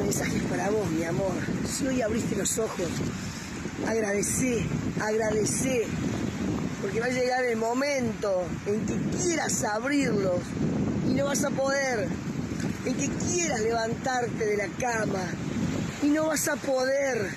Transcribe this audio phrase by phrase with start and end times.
[0.00, 1.32] mensaje es para vos, mi amor.
[1.68, 2.88] Si hoy abriste los ojos,
[3.86, 4.64] agradecé,
[5.00, 5.86] agradecé,
[6.80, 10.40] porque va a llegar el momento en que quieras abrirlos
[11.08, 12.08] y no vas a poder,
[12.86, 15.24] en que quieras levantarte de la cama
[16.02, 17.30] y no vas a poder,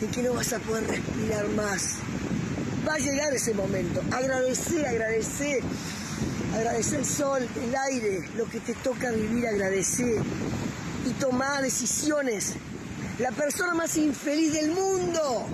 [0.00, 1.96] en que no vas a poder respirar más.
[2.88, 4.00] Va a llegar ese momento.
[4.12, 5.60] Agradecé, agradecé.
[6.54, 10.22] Agradecé el sol, el aire, lo que te toca vivir, agradecé.
[11.06, 12.54] Y tomá decisiones.
[13.20, 15.46] La persona más infeliz del mundo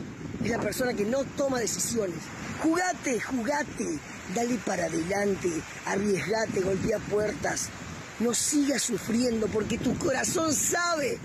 [0.42, 2.16] es la persona que no toma decisiones.
[2.62, 3.98] Jugate, jugate,
[4.34, 5.50] dale para adelante,
[5.84, 7.68] arriesgate, golpea puertas.
[8.18, 11.18] No sigas sufriendo porque tu corazón sabe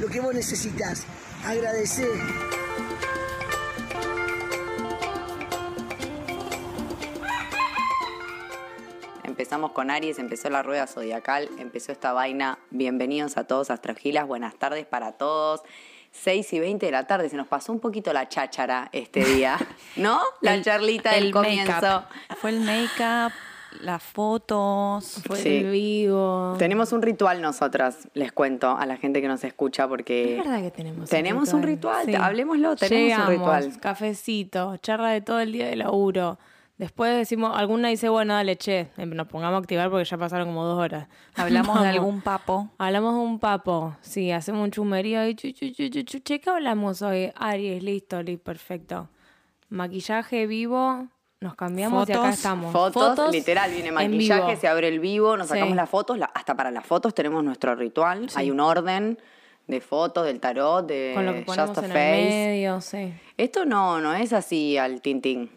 [0.00, 1.02] lo que vos necesitas.
[1.44, 2.63] Agradecer.
[9.44, 12.58] Empezamos con Aries, empezó la rueda zodiacal, empezó esta vaina.
[12.70, 15.60] Bienvenidos a todos, Astrogilas, buenas tardes para todos.
[16.12, 19.58] 6 y 20 de la tarde, se nos pasó un poquito la cháchara este día,
[19.96, 20.18] ¿no?
[20.40, 21.70] La charlita del comienzo.
[21.72, 22.04] make-up.
[22.38, 23.32] Fue el make-up,
[23.82, 25.20] las fotos.
[25.26, 25.56] Fue Sí.
[25.58, 26.54] el vivo.
[26.58, 30.62] Tenemos un ritual nosotras, les cuento a la gente que nos escucha porque Es verdad
[30.62, 32.14] que tenemos tenemos un ritual, Sí.
[32.14, 33.78] hablemoslo, tenemos Llegamos, un ritual.
[33.78, 36.38] cafecito, charla de todo el día de laburo.
[36.76, 40.48] Después decimos, alguna dice, bueno, dale, che, em, nos pongamos a activar porque ya pasaron
[40.48, 41.06] como dos horas.
[41.36, 42.68] Hablamos de algún papo.
[42.78, 46.40] Hablamos de un papo, sí, hacemos un chumerío y chu, chu, chu, chu, chu, che,
[46.40, 47.30] ¿qué hablamos hoy?
[47.36, 49.08] Aries, listo, listo, perfecto.
[49.68, 51.06] Maquillaje vivo,
[51.40, 52.72] nos cambiamos y acá Fotos, estamos.
[52.72, 55.54] Fotos, literal, viene en maquillaje, se abre el vivo, nos Sí.
[55.54, 59.18] sacamos las fotos, la- hasta para las fotos tenemos nuestro ritual, hay un orden
[59.68, 62.22] de fotos, del tarot, de Con lo que ponemos Just a en Face.
[62.22, 63.14] el medio, sí.
[63.36, 65.50] Esto no, no es así al tintín.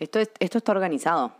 [0.00, 1.32] Esto, es, esto está organizado.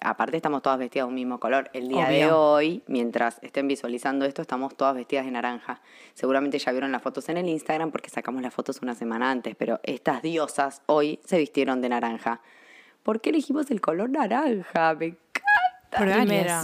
[0.00, 1.70] Aparte estamos todas vestidas de un mismo color.
[1.72, 5.80] El día de hoy, mientras estén visualizando esto, estamos todas vestidas de naranja.
[6.14, 9.56] Seguramente ya vieron las fotos en el Instagram porque sacamos las fotos una semana antes,
[9.56, 12.40] pero estas diosas hoy se vistieron de naranja.
[13.02, 14.94] ¿Por qué elegimos el color naranja?
[14.94, 15.16] Me
[15.90, 16.54] Primero,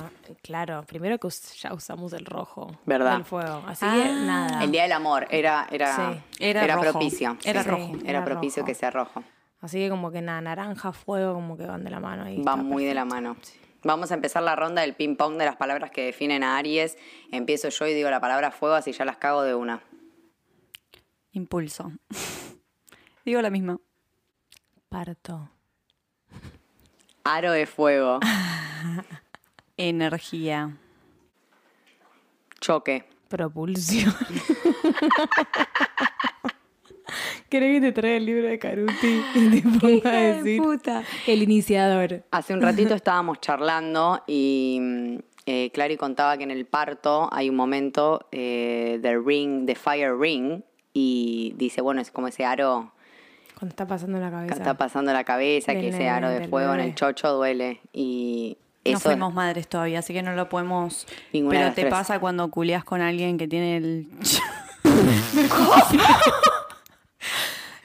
[0.43, 1.29] claro, primero que
[1.59, 3.23] ya usamos el rojo ¿Verdad?
[3.25, 3.63] fuego.
[3.67, 3.95] Así Ah.
[3.95, 4.63] que nada.
[4.63, 6.23] El día del amor era, era, Sí.
[6.45, 6.81] Era rojo.
[6.93, 7.37] propicio.
[7.43, 7.93] Era Sí, rojo.
[8.03, 8.67] Era, Era propicio rojo.
[8.67, 9.25] que sea rojo.
[9.65, 12.37] Así que como que nada, naranja, fuego, como que van de la mano ahí.
[12.37, 13.35] Va está muy de la mano.
[13.83, 16.99] Vamos a empezar la ronda del ping-pong de las palabras que definen a Aries.
[17.33, 19.83] Empiezo yo y digo la palabra fuego, así ya las cago de una.
[21.33, 21.93] Impulso.
[23.25, 23.81] Digo la misma.
[24.91, 25.49] Parto.
[27.25, 28.21] Aro de fuego.
[29.79, 30.77] Energía.
[32.61, 33.09] Choque.
[33.29, 34.15] Propulsión.
[37.49, 40.63] ¿Querés que te traiga el libro de Caruti y te ponga a decir
[41.27, 42.23] el iniciador?
[42.31, 45.17] Hace un ratito estábamos charlando y mm,
[45.47, 50.17] eh, Clary contaba que en el parto hay un momento eh, de ring, de fire
[50.19, 52.93] ring, y dice, bueno, es como ese aro
[53.59, 54.55] Cuando está pasando la cabeza.
[54.55, 57.81] está pasando la cabeza, Del que ese aro de fuego en el chocho duele.
[57.93, 61.07] Y No eso fuimos madres todavía, así que no lo podemos.
[61.33, 61.91] Ninguna de Pero las te tres.
[61.93, 64.07] pasa cuando culeas con alguien que tiene el.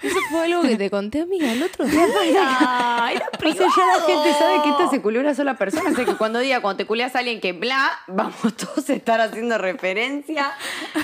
[0.02, 2.02] Eso fue algo que te conté, amiga, el otro día.
[3.04, 3.70] Ay, era privado.
[3.76, 5.90] ya la gente sabe que esta se culió una sola persona.
[5.90, 9.20] Así que cuando diga, cuando te culeas a alguien que bla, vamos todos a estar
[9.20, 10.54] haciendo referencia.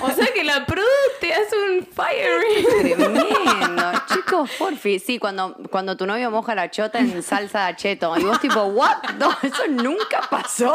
[0.01, 0.87] O sea que la produ
[1.19, 2.41] te hace un fire
[2.79, 4.99] Tremendo, chicos, porfi.
[4.99, 8.61] Sí, cuando, cuando tu novio moja la chota en salsa de cheto y vos tipo,
[8.63, 9.03] what?
[9.19, 10.73] No, eso nunca pasó.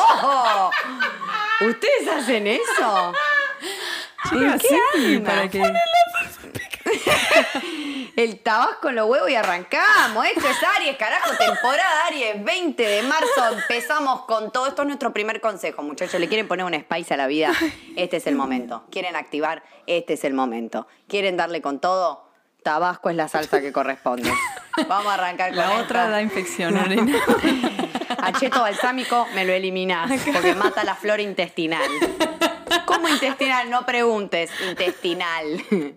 [1.60, 3.12] ¿Ustedes hacen eso?
[4.32, 5.62] ¿En qué para que.
[8.20, 10.26] El tabasco en los huevos y arrancamos.
[10.26, 13.56] Esto es Aries, carajo, temporada Aries, 20 de marzo.
[13.58, 14.66] Empezamos con todo.
[14.66, 16.20] Esto es nuestro primer consejo, muchachos.
[16.20, 17.50] ¿Le quieren poner un spice a la vida?
[17.96, 18.84] Este es el momento.
[18.90, 19.62] ¿Quieren activar?
[19.86, 20.86] Este es el momento.
[21.08, 22.28] ¿Quieren darle con todo?
[22.62, 24.30] Tabasco es la salsa que corresponde.
[24.86, 25.82] Vamos a arrancar con La esta.
[25.82, 27.16] otra da infección, Lorena.
[28.22, 31.88] Acheto balsámico me lo eliminás porque mata la flora intestinal.
[32.86, 33.70] ¿Cómo intestinal?
[33.70, 34.50] No preguntes.
[34.68, 35.44] Intestinal.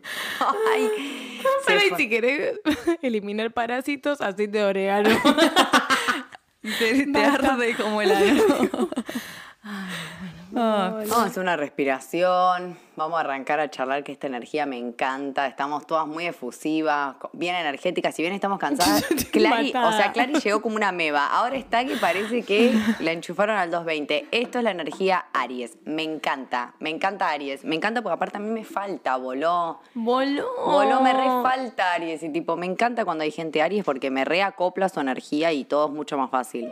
[0.74, 2.60] Ay, Pero y si querés
[3.02, 5.10] eliminar parásitos, así de orégano.
[6.80, 8.90] Te, te arde como el aro.
[10.56, 14.78] Ah, Vamos a hacer una respiración, vamos a arrancar a charlar que esta energía me
[14.78, 20.34] encanta, estamos todas muy efusivas, bien energéticas, si bien estamos cansadas, Clary, o sea, Clary
[20.36, 24.28] llegó como una meba, ahora está que parece que la enchufaron al 220.
[24.32, 28.42] Esto es la energía Aries, me encanta, me encanta Aries, me encanta porque aparte a
[28.42, 29.80] mí me falta, voló.
[29.96, 30.48] Voló.
[30.66, 34.24] Voló, me re falta Aries y tipo, me encanta cuando hay gente Aries porque me
[34.24, 36.72] reacopla su energía y todo es mucho más fácil.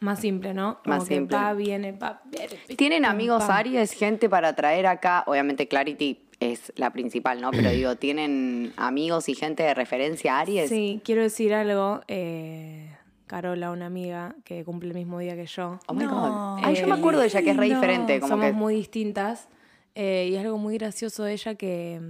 [0.00, 0.78] Más simple, ¿no?
[0.84, 1.36] Como Más que simple.
[1.36, 2.48] va, viene, va, viene.
[2.76, 3.56] ¿Tienen pim, amigos pam.
[3.56, 5.24] Aries, gente para traer acá?
[5.26, 7.50] Obviamente Clarity es la principal, ¿no?
[7.50, 10.68] Pero digo, ¿tienen amigos y gente de referencia Aries?
[10.68, 12.02] Sí, quiero decir algo.
[12.08, 12.92] eh,
[13.26, 15.80] Carola, una amiga que cumple el mismo día que yo.
[15.88, 16.56] Oh my No.
[16.58, 16.60] God.
[16.64, 18.20] Ay, yo me acuerdo de ella, que es re No, diferente.
[18.20, 18.52] Como Somos que...
[18.52, 19.48] muy distintas.
[19.96, 22.00] eh, y es algo muy gracioso de ella que,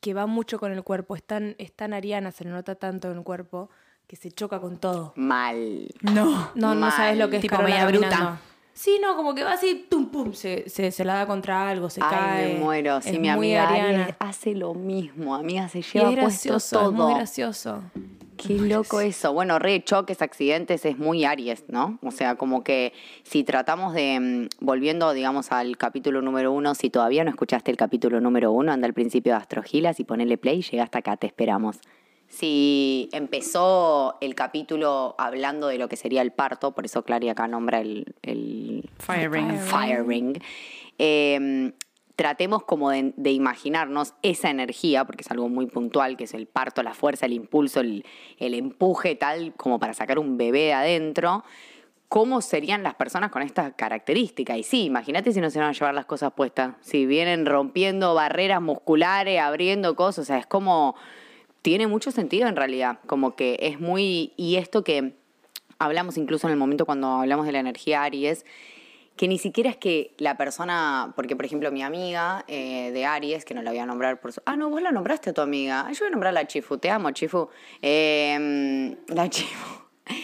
[0.00, 1.14] que va mucho con el cuerpo.
[1.14, 3.70] Es tan, es tan ariana, se le nota tanto en el cuerpo,
[4.10, 5.12] que se choca con todo.
[5.14, 5.86] Mal.
[6.02, 6.50] No.
[6.56, 8.08] No, no sabes lo que es Tipo media bruta.
[8.08, 8.38] caminando.
[8.72, 11.88] Sí, no, como que va así, tum, pum, se, se, se la da contra algo,
[11.90, 12.52] se Ay, cae.
[12.54, 13.00] me muero.
[13.02, 14.16] Sí, es mi amiga ariana.
[14.18, 15.36] Hace lo mismo.
[15.36, 16.90] Amiga, se Y lleva es puesto gracioso, todo.
[16.90, 17.82] es muy gracioso.
[18.36, 19.32] Qué loco eso.
[19.32, 22.00] Bueno, re choques, accidentes es muy Aries, ¿no?
[22.02, 22.92] O sea, como que
[23.22, 27.76] si tratamos de, mm, volviendo, digamos, al capítulo número uno, si todavía no escuchaste el
[27.76, 31.16] capítulo número uno, anda al principio de Astrogilas y ponele play y llega hasta acá,
[31.16, 31.76] te esperamos.
[32.30, 37.48] Si empezó el capítulo hablando de lo que sería el parto, por eso Clary acá
[37.48, 39.58] nombra el, el Fire ring.
[39.58, 40.38] Fire Ring.
[40.98, 41.72] Eh,
[42.14, 46.46] tratemos como de, de imaginarnos esa energía, porque es algo muy puntual, que es el
[46.46, 48.04] parto, la fuerza, el impulso, el,
[48.38, 51.42] el empuje, tal, como para sacar un bebé de adentro.
[52.08, 54.56] ¿Cómo serían las personas con esta característica?
[54.56, 56.74] Y sí, imagínate si no se van a llevar las cosas puestas.
[56.80, 60.94] Si vienen rompiendo barreras musculares, abriendo cosas, o sea, es como.
[61.62, 62.98] Tiene mucho sentido en realidad.
[63.06, 64.32] Como que es muy.
[64.36, 65.14] Y esto que
[65.78, 68.44] hablamos incluso en el momento cuando hablamos de la energía Aries,
[69.16, 73.44] que ni siquiera es que la persona, porque por ejemplo mi amiga eh, de Aries,
[73.44, 74.40] que no la voy a nombrar por su...
[74.46, 75.86] Ah, no, vos la nombraste a tu amiga.
[75.92, 77.48] Yo voy a nombrar a la Chifu, te amo Chifu.
[77.82, 79.80] Eh, la Chifu.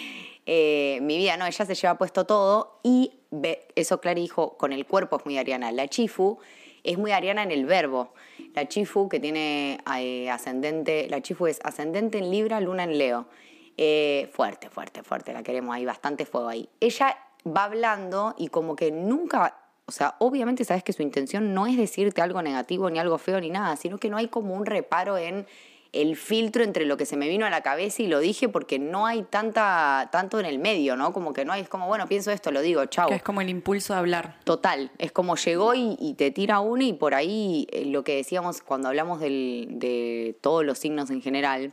[0.49, 4.73] Eh, mi vida, no, ella se lleva puesto todo y ve- eso Clary dijo, con
[4.73, 5.73] el cuerpo es muy ariana.
[5.73, 6.39] La Chifu
[6.87, 8.15] es muy ariana en el verbo.
[8.55, 13.27] La Chifu que tiene eh, ascendente, la Chifu es ascendente en Libra, luna en Leo.
[13.77, 16.69] Eh, fuerte, fuerte, fuerte, la queremos ahí, bastante fuego ahí.
[16.81, 21.67] Ella va hablando y como que nunca, o sea, obviamente sabes que su intención no
[21.67, 24.65] es decirte algo negativo ni algo feo ni nada, sino que no hay como un
[24.65, 25.47] reparo en
[25.93, 28.79] el filtro entre lo que se me vino a la cabeza y lo dije porque
[28.79, 31.13] no hay tanta tanto en el medio, ¿no?
[31.13, 33.09] Como que no hay, es como, bueno, pienso esto, lo digo, chau.
[33.09, 34.39] Que es como el impulso de hablar.
[34.45, 38.17] Total, es como llegó y, y te tira una y por ahí eh, lo que
[38.17, 41.73] decíamos cuando hablamos del- de todos los signos en general,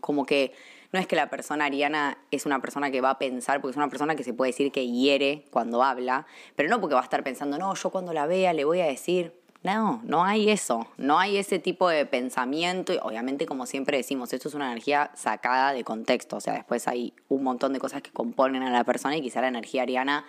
[0.00, 0.52] como que
[0.92, 3.76] no es que la persona ariana es una persona que va a pensar, porque es
[3.76, 6.26] una persona que se puede decir que hiere cuando habla,
[6.56, 8.86] pero no porque va a estar pensando, no, yo cuando la vea le voy a
[8.86, 9.32] decir,
[9.74, 12.92] no, no hay eso, no hay ese tipo de pensamiento.
[12.92, 16.88] Y obviamente, como siempre decimos, esto es una energía sacada de contexto, o sea, después
[16.88, 20.24] hay un montón de cosas que componen a la persona y quizá la energía ariana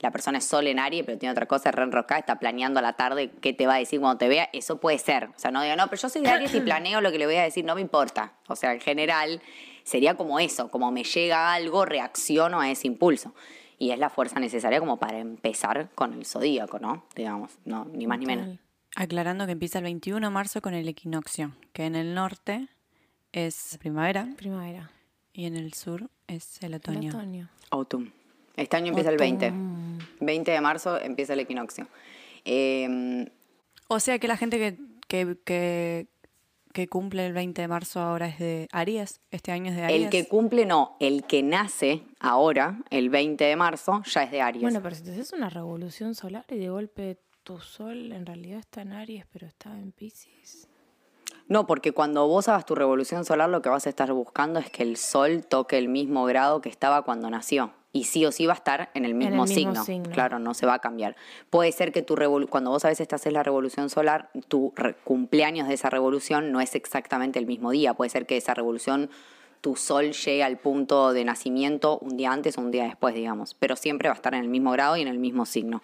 [0.00, 2.80] la persona es sol en Aries, pero tiene otra cosa, es re enroscada, está planeando
[2.80, 5.30] a la tarde qué te va a decir cuando te vea, eso puede ser.
[5.34, 7.26] O sea, no diga, no, pero yo soy de Aries y planeo lo que le
[7.26, 8.32] voy a decir, no me importa.
[8.48, 9.40] O sea, en general
[9.84, 13.34] sería como eso, como me llega algo, reacciono a ese impulso.
[13.78, 17.04] Y es la fuerza necesaria como para empezar con el zodíaco, ¿no?
[17.14, 18.58] Digamos, no, ni más ni menos.
[18.98, 22.68] Aclarando que empieza el 21 de marzo con el equinoccio, que en el norte
[23.32, 24.90] es primavera Primavera.
[25.34, 27.10] y en el sur es el El otoño.
[27.10, 27.48] otoño.
[27.70, 28.10] Autumn.
[28.56, 29.52] Este año empieza el 20.
[30.20, 31.86] 20 de marzo empieza el equinoccio.
[32.46, 33.28] Eh,
[33.88, 34.78] O sea que la gente que,
[35.08, 36.06] que, que,
[36.72, 40.04] que cumple el 20 de marzo ahora es de Aries, este año es de Aries.
[40.04, 44.40] el que cumple, no, el que nace ahora, el 20 de marzo, ya es de
[44.40, 44.62] Aries.
[44.62, 48.58] Bueno, pero si te haces una revolución solar y de golpe tu sol en realidad
[48.58, 50.66] está en Aries, pero está en Pisces.
[51.46, 54.68] No, porque cuando vos hagas tu revolución solar, lo que vas a estar buscando es
[54.68, 57.72] que el sol toque el mismo grado que estaba cuando nació.
[57.92, 59.84] Y sí o sí va a estar en el mismo, el mismo signo.
[59.84, 60.10] signo.
[60.10, 61.14] Claro, no se va a cambiar.
[61.48, 62.16] Puede ser que tu
[62.50, 66.50] cuando vos a veces te haces la revolución solar, tu re- cumpleaños de esa revolución
[66.50, 67.94] no es exactamente el mismo día.
[67.94, 69.08] Puede ser que esa revolución,
[69.60, 73.54] tu sol llegue al punto de nacimiento un día antes o un día después, digamos.
[73.54, 75.80] Pero siempre va a estar en el mismo grado y en el mismo signo.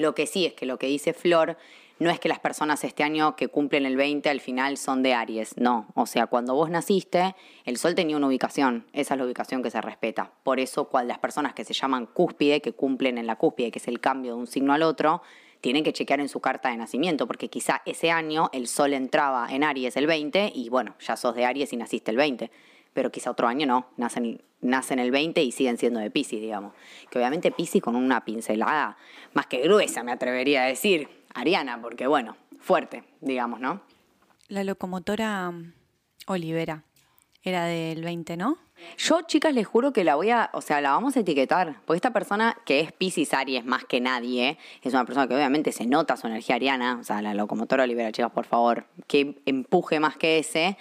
[0.00, 1.58] Lo que sí es que lo que dice Flor
[1.98, 5.12] no es que las personas este año que cumplen el 20 al final son de
[5.12, 5.88] Aries, no.
[5.94, 9.70] O sea, cuando vos naciste, el Sol tenía una ubicación, esa es la ubicación que
[9.70, 10.32] se respeta.
[10.42, 13.88] Por eso, las personas que se llaman cúspide, que cumplen en la cúspide, que es
[13.88, 15.20] el cambio de un signo al otro,
[15.60, 19.48] tienen que chequear en su carta de nacimiento, porque quizá ese año el Sol entraba
[19.50, 22.50] en Aries el 20 y bueno, ya sos de Aries y naciste el 20
[22.92, 26.74] pero quizá otro año no, nacen, nacen el 20 y siguen siendo de Pisces, digamos.
[27.10, 28.96] Que obviamente Pisces con una pincelada
[29.32, 33.80] más que gruesa, me atrevería a decir, Ariana, porque bueno, fuerte, digamos, ¿no?
[34.48, 35.72] La locomotora mm,
[36.26, 36.84] Olivera
[37.42, 38.58] era del 20, ¿no?
[38.96, 41.96] Yo, chicas, les juro que la voy a, o sea, la vamos a etiquetar, porque
[41.96, 45.86] esta persona que es Pisces Aries más que nadie, es una persona que obviamente se
[45.86, 50.16] nota su energía ariana, o sea, la locomotora Olivera, chicas, por favor, que empuje más
[50.16, 50.76] que ese,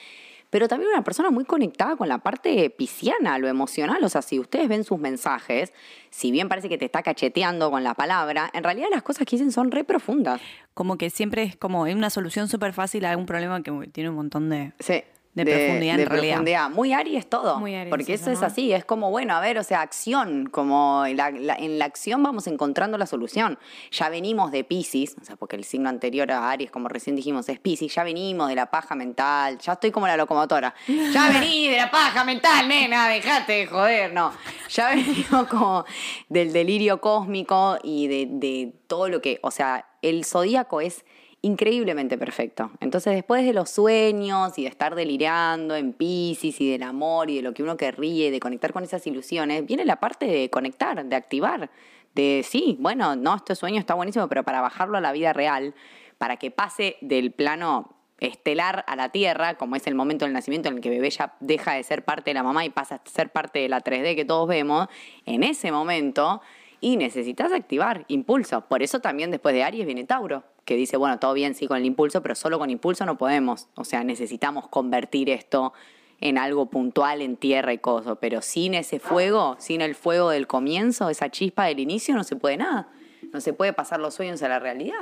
[0.50, 4.03] pero también una persona muy conectada con la parte pisciana, lo emocional.
[4.03, 5.74] O sea, si ustedes ven sus mensajes,
[6.10, 9.36] si bien parece que te está cacheteando con la palabra, en realidad las cosas que
[9.36, 10.41] dicen son re profundas.
[10.74, 14.15] Como que siempre es como una solución súper fácil a un problema que tiene un
[14.15, 14.74] montón de...
[14.79, 15.03] Sí.
[15.36, 16.33] De profundidad, en realidad.
[16.33, 16.69] profundidad.
[16.71, 17.59] Muy Aries todo.
[17.59, 18.74] Muy Aries porque eso es así.
[18.74, 20.48] Es como, bueno, a ver, o sea, acción.
[20.51, 23.57] Como la- la- en la acción vamos encontrando la solución.
[23.91, 27.48] Ya venimos de Pisces, o sea, porque el signo anterior a Aries, como recién dijimos,
[27.48, 27.93] es Pisces.
[27.93, 29.59] Ya venimos de la paja mental.
[29.59, 30.74] Ya estoy como la locomotora.
[30.88, 34.12] Ya vení de la paja mental, nena, dejate de joder.
[34.13, 34.33] No.
[34.69, 35.86] Ya venimos como
[36.27, 39.39] del delirio cósmico y de, de todo lo que.
[39.43, 41.05] O sea, el zodíaco es
[41.41, 42.72] increíblemente perfecto.
[42.79, 47.38] Entonces, después de los sueños y de estar delirando en Pisces y del amor y
[47.38, 51.03] de lo que uno querría de conectar con esas ilusiones, viene la parte de conectar,
[51.03, 51.69] de activar,
[52.15, 55.74] de sí, bueno, no, este sueño está buenísimo, pero para bajarlo a la vida real,
[56.17, 60.67] para que pase del plano estelar a la Tierra, como es el momento del nacimiento
[60.67, 63.10] en el que bebé ya deja de ser parte de la mamá y pasa a
[63.10, 64.88] ser parte de la 3D que todos vemos,
[65.25, 66.41] en ese momento
[66.81, 68.62] y necesitas activar impulso.
[68.62, 71.77] Por eso también después de Aries viene Tauro, que dice, bueno, todo bien, sí, con
[71.77, 73.67] el impulso, pero solo con impulso no podemos.
[73.75, 75.74] O sea, necesitamos convertir esto
[76.21, 78.17] en algo puntual, en tierra y cosas.
[78.21, 82.36] Pero sin ese fuego, sin el fuego del comienzo, esa chispa del inicio, no se
[82.36, 82.89] puede nada.
[83.33, 85.01] No se puede pasar los sueños a la realidad.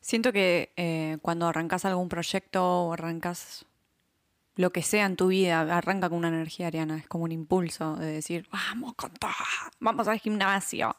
[0.00, 3.66] Siento que eh, cuando arrancas algún proyecto o arrancas
[4.58, 7.94] lo que sea en tu vida, arranca con una energía ariana, es como un impulso
[7.94, 9.30] de decir, vamos con todo,
[9.78, 10.96] vamos al gimnasio.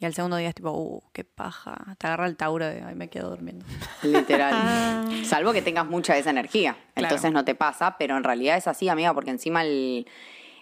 [0.00, 1.94] Y al segundo día es tipo, uh, qué paja.
[1.98, 3.64] Te agarra el tauro de, ay, me quedo durmiendo.
[4.02, 5.24] Literal.
[5.24, 6.72] Salvo que tengas mucha de esa energía.
[6.94, 7.06] Claro.
[7.14, 10.06] Entonces no te pasa, pero en realidad es así, amiga, porque encima el-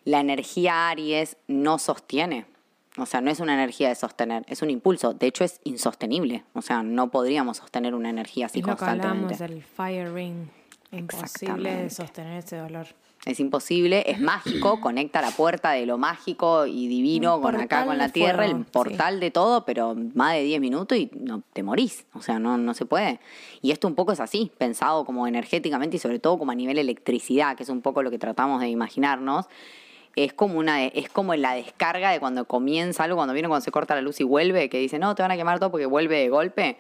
[0.05, 2.47] la energía Aries no sostiene.
[2.97, 5.15] O sea, no es una energía de sostener, es un impulso.
[5.15, 6.45] De hecho, es insostenible.
[6.53, 9.55] O sea, no podríamos sostener una energía así es lo que hablamos constantemente.
[9.55, 10.47] del fire ring.
[10.97, 12.87] Imposible sostener ese dolor.
[13.27, 17.97] Es imposible, es mágico, conecta la puerta de lo mágico y divino con acá, con
[17.97, 21.63] la tierra, fuego, el portal de todo, pero más de 10 minutos y no, te
[21.63, 22.05] morís.
[22.13, 23.21] O sea, no, no se puede.
[23.63, 26.79] Y esto un poco es así, pensado como energéticamente y sobre todo como a nivel
[26.79, 29.47] electricidad, que es un poco lo que tratamos de imaginarnos.
[30.17, 33.73] Es como una es como la descarga de cuando comienza algo, cuando viene cuando se
[33.73, 36.19] corta la luz y vuelve, que dice, no, te van a quemar todo porque vuelve
[36.19, 36.77] de golpe.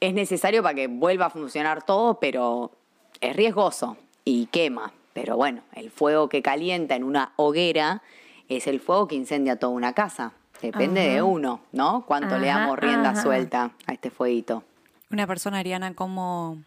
[0.00, 2.77] Es necesario para que vuelva a funcionar todo, pero
[3.20, 4.92] es riesgoso y quema.
[5.12, 8.02] Pero bueno, el fuego que calienta en una hoguera
[8.48, 10.32] es el fuego que incendia toda una casa.
[10.62, 12.04] Depende de uno, ¿no?
[12.06, 13.22] Cuánto le damos rienda ajá.
[13.22, 14.64] suelta a este fueguito.
[15.10, 16.58] Una persona ariana, ¿cómo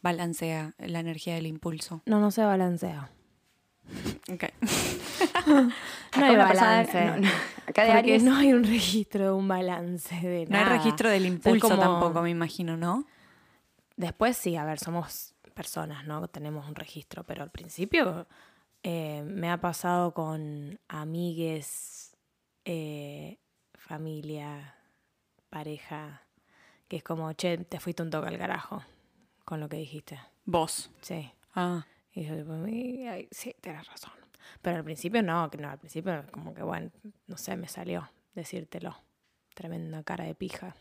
[0.00, 2.02] balancea la energía del impulso?
[2.06, 3.10] No, no se balancea.
[4.32, 4.44] Ok.
[5.46, 7.04] No hay persona- balance.
[7.06, 7.28] no, no.
[7.66, 11.26] Acá de Aries- no hay un registro de un balance de No hay registro del
[11.26, 13.04] impulso como- tampoco, me imagino, ¿no?
[13.96, 16.26] Después sí, a ver, somos personas, ¿no?
[16.28, 18.26] Tenemos un registro, pero al principio
[18.82, 22.16] eh, me ha pasado con amigues,
[22.64, 23.38] eh,
[23.74, 24.74] familia,
[25.50, 26.22] pareja,
[26.88, 28.82] que es como, che, te fuiste un toque al carajo
[29.44, 30.18] con lo que dijiste.
[30.44, 30.90] Vos.
[31.00, 31.30] Sí.
[31.54, 31.86] Ah.
[32.12, 34.12] Y yo tipo, "Y, ay, sí, tienes razón.
[34.60, 36.90] Pero al principio no, que no, al principio como que, bueno,
[37.26, 38.96] no sé, me salió decírtelo.
[39.54, 40.74] Tremenda cara de pija.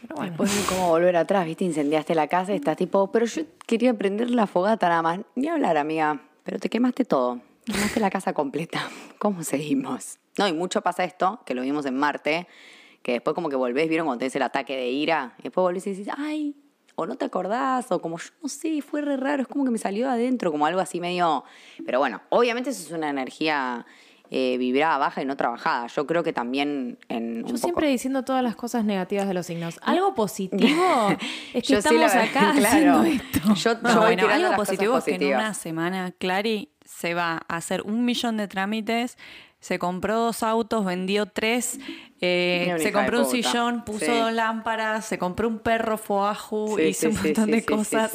[0.00, 0.30] Pero bueno.
[0.30, 1.64] Después de cómo volver atrás, ¿viste?
[1.64, 5.20] Incendiaste la casa y estás tipo, pero yo quería prender la fogata nada más.
[5.34, 7.40] Ni hablar, amiga, pero te quemaste todo.
[7.64, 8.88] Quemaste la casa completa.
[9.18, 10.18] ¿Cómo seguimos?
[10.38, 12.46] No, y mucho pasa esto, que lo vimos en Marte,
[13.02, 15.34] que después como que volvés, ¿vieron cuando tenés el ataque de ira?
[15.38, 16.54] Y después volvés y decís, ay,
[16.94, 19.70] o no te acordás, o como yo no sé, fue re raro, es como que
[19.70, 21.44] me salió de adentro, como algo así medio...
[21.84, 23.86] Pero bueno, obviamente eso es una energía
[24.30, 25.86] eh, vibrada, baja y no trabajada.
[25.88, 27.28] Yo creo que también en...
[27.28, 29.78] un Yo poco- siempre diciendo todas las cosas negativas de los signos.
[29.82, 31.08] Algo positivo
[31.54, 32.66] es que Yo sí, la estamos acá claro.
[32.66, 33.54] haciendo esto.
[33.54, 37.42] Yo, No, bueno, algo las cosas positivo es que en una semana Clary se va
[37.48, 39.16] a hacer un millón de trámites,
[39.60, 41.80] se compró dos autos, vendió tres,
[42.20, 43.36] eh, se compró un puta.
[43.36, 44.12] sillón, puso Sí.
[44.12, 47.66] dos lámparas, se compró un perro foaju, Sí, hizo sí, un montón sí, de sí,
[47.66, 48.10] cosas.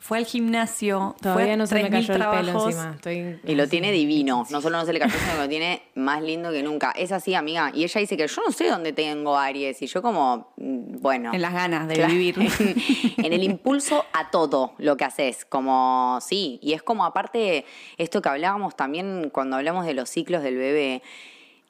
[0.00, 2.92] Fue al gimnasio, Todavía fue a no se me 3.000 cayó el pelo encima.
[2.94, 4.46] Estoy Y lo tiene divino.
[4.48, 6.92] No solo no se le cayó, sino que lo tiene más lindo que nunca.
[6.92, 7.72] Es así, amiga.
[7.74, 9.82] Y ella dice que yo no sé dónde tengo Aries.
[9.82, 11.34] Y yo como, mm, bueno.
[11.34, 12.12] En las ganas de Claro.
[12.12, 12.36] vivir.
[13.16, 15.44] en el impulso a todo lo que haces.
[15.44, 16.60] Como, sí.
[16.62, 17.64] Y es como aparte,
[17.96, 21.02] esto que hablábamos también cuando hablamos de los ciclos del bebé.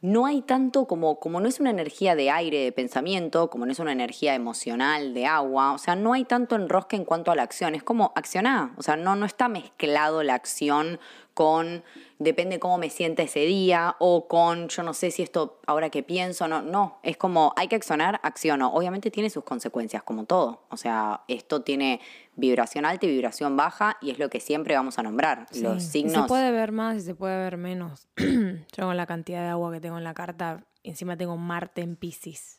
[0.01, 3.73] No hay tanto como, como no es una energía de aire, de pensamiento, como no
[3.73, 7.35] es una energía emocional, de agua, o sea, no hay tanto enrosque en cuanto a
[7.35, 11.01] la acción, es como accionar, o sea, no, no está mezclado la acción
[11.35, 11.85] con
[12.19, 16.03] depende cómo me sienta ese día o con yo no sé si esto ahora que
[16.03, 18.73] pienso, no, no, es como hay que accionar, acciono.
[18.73, 20.63] Obviamente tiene sus consecuencias como todo.
[20.69, 22.01] O sea, esto tiene
[22.39, 25.47] vibración alta y vibración baja y es lo que siempre vamos a nombrar.
[25.61, 28.09] Los Sí, signos Se puede ver más y se puede ver menos.
[28.17, 31.97] Yo con la cantidad de agua que tengo en la carta, encima tengo Marte en
[31.97, 32.59] Pisces.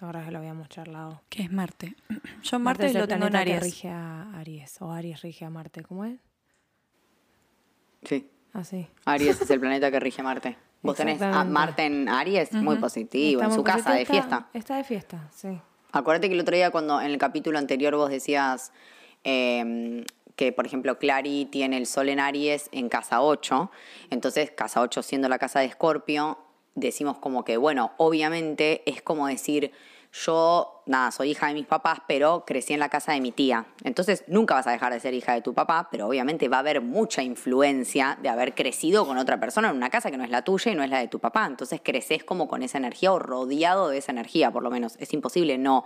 [0.00, 1.22] Ahora que lo habíamos charlado.
[1.28, 1.94] ¿Qué es Marte?
[2.42, 3.62] Yo Marte, es el lo tengo en planeta que Aries.
[3.74, 4.76] rige a Aries.
[4.80, 5.82] O Aries rige a Marte.
[5.82, 6.18] ¿Cómo es?
[8.02, 8.30] Sí.
[8.52, 8.88] Así.
[9.04, 10.56] Aries es el planeta que rige Marte.
[10.82, 11.44] Vos tenés a.
[11.44, 14.36] Marte en Aries, muy positivo, en su casa de fiesta.
[14.46, 15.60] Está, está de fiesta, sí.
[15.90, 18.72] Acuérdate que el otro día cuando en el capítulo anterior vos decías
[19.24, 20.04] eh,
[20.38, 23.70] que, por ejemplo, Clary tiene el sol en Aries en casa 8,
[24.10, 26.38] entonces casa 8 siendo la casa de Escorpio,
[26.76, 29.72] decimos como que, bueno, obviamente es como decir,
[30.12, 33.66] yo, nada, soy hija de mis papás, pero crecí en la casa de mi tía.
[33.84, 36.60] Entonces nunca vas a dejar de ser hija de tu papá, pero obviamente va a
[36.60, 40.30] haber mucha influencia de haber crecido con otra persona en una casa que no es
[40.30, 41.46] la tuya y no es la de tu papá.
[41.46, 44.96] Entonces creces como con esa energía o rodeado de esa energía, por lo menos.
[44.98, 45.84] Es imposible no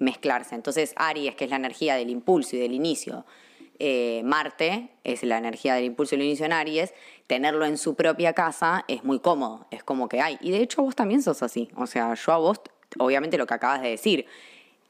[0.00, 0.56] mezclarse.
[0.56, 3.24] Entonces Aries, que es la energía del impulso y del inicio,
[3.78, 6.92] eh, Marte es la energía del impulso y el inicio en Aries,
[7.26, 10.36] tenerlo en su propia casa es muy cómodo, es como que hay.
[10.40, 12.60] Y de hecho vos también sos así, o sea, yo a vos,
[12.98, 14.26] obviamente lo que acabas de decir,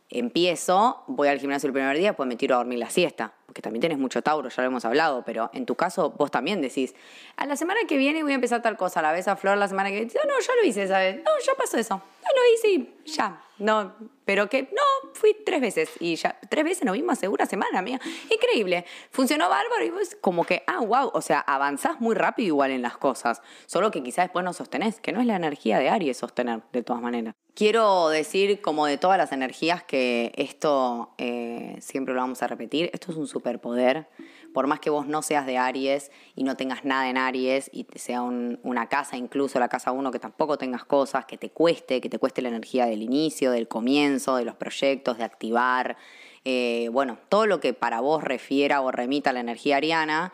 [0.08, 3.62] empiezo, voy al gimnasio el primer día, pues me tiro a dormir la siesta, porque
[3.62, 6.94] también tenés mucho Tauro, ya lo hemos hablado, pero en tu caso vos también decís,
[7.34, 9.66] a la semana que viene voy a empezar tal cosa, la vez a Flor la
[9.66, 11.16] semana que viene, no, no, ya lo hice, ¿sabes?
[11.16, 13.92] No, ya pasó eso, no, lo hice y ya, no,
[14.24, 18.00] pero que, no, fui tres veces y ya, tres veces nos vimos segura semana, mía,
[18.32, 22.70] increíble, funcionó bárbaro y vos como que, ah, wow, o sea, avanzás muy rápido igual
[22.70, 25.88] en las cosas, solo que quizás después no sostenés, que no es la energía de
[25.88, 27.34] Aries sostener, de todas maneras.
[27.54, 32.90] Quiero decir, como de todas las energías, que esto eh, siempre lo vamos a repetir,
[32.92, 34.06] esto es un superpoder.
[34.52, 37.86] Por más que vos no seas de Aries y no tengas nada en Aries y
[37.94, 42.00] sea un- una casa, incluso la casa 1, que tampoco tengas cosas, que te cueste,
[42.00, 45.96] que te cueste la energía del inicio, del comienzo, de los proyectos, de activar,
[46.44, 50.32] eh, bueno, todo lo que para vos refiera o remita a la energía ariana,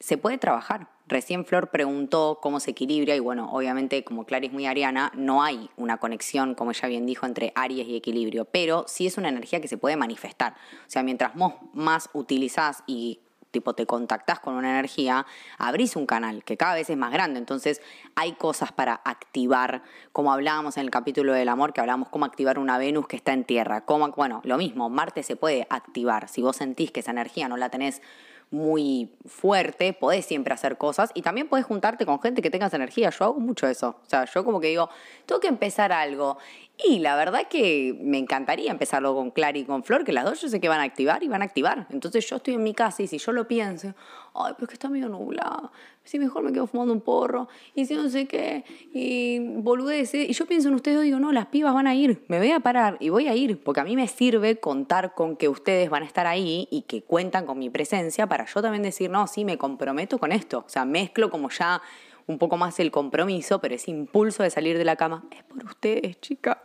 [0.00, 0.88] se puede trabajar.
[1.06, 5.42] Recién Flor preguntó cómo se equilibra y bueno, obviamente como Clara es muy ariana, no
[5.42, 9.30] hay una conexión, como ella bien dijo, entre Aries y equilibrio, pero sí es una
[9.30, 10.52] energía que se puede manifestar.
[10.86, 16.06] O sea, mientras vos más utilizás y tipo te contactás con una energía, abrís un
[16.06, 17.38] canal que cada vez es más grande.
[17.38, 17.80] Entonces
[18.14, 22.58] hay cosas para activar, como hablábamos en el capítulo del amor, que hablábamos cómo activar
[22.58, 23.84] una Venus que está en tierra.
[23.84, 26.28] Cómo, bueno, lo mismo, Marte se puede activar.
[26.28, 28.02] Si vos sentís que esa energía no la tenés
[28.50, 33.10] muy fuerte, podés siempre hacer cosas y también podés juntarte con gente que tengas energía.
[33.10, 33.96] Yo hago mucho eso.
[34.02, 34.88] O sea, yo como que digo,
[35.26, 36.38] tengo que empezar algo.
[36.86, 40.40] Y la verdad que me encantaría empezarlo con Clara y con Flor, que las dos
[40.40, 41.86] yo sé que van a activar y van a activar.
[41.90, 43.94] Entonces yo estoy en mi casa y si yo lo pienso,
[44.38, 45.70] ay, pero es que está medio nublado.
[46.04, 50.28] Si mejor me quedo fumando un porro y si no sé qué, y boludeces.
[50.28, 52.52] Y yo pienso en ustedes y digo, no, las pibas van a ir, me voy
[52.52, 55.90] a parar y voy a ir, porque a mí me sirve contar con que ustedes
[55.90, 59.26] van a estar ahí y que cuentan con mi presencia para yo también decir, no,
[59.26, 60.64] sí, me comprometo con esto.
[60.66, 61.82] O sea, mezclo como ya
[62.26, 65.64] un poco más el compromiso, pero ese impulso de salir de la cama es por
[65.64, 66.62] ustedes, chica.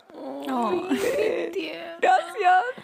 [2.00, 2.83] Gracias.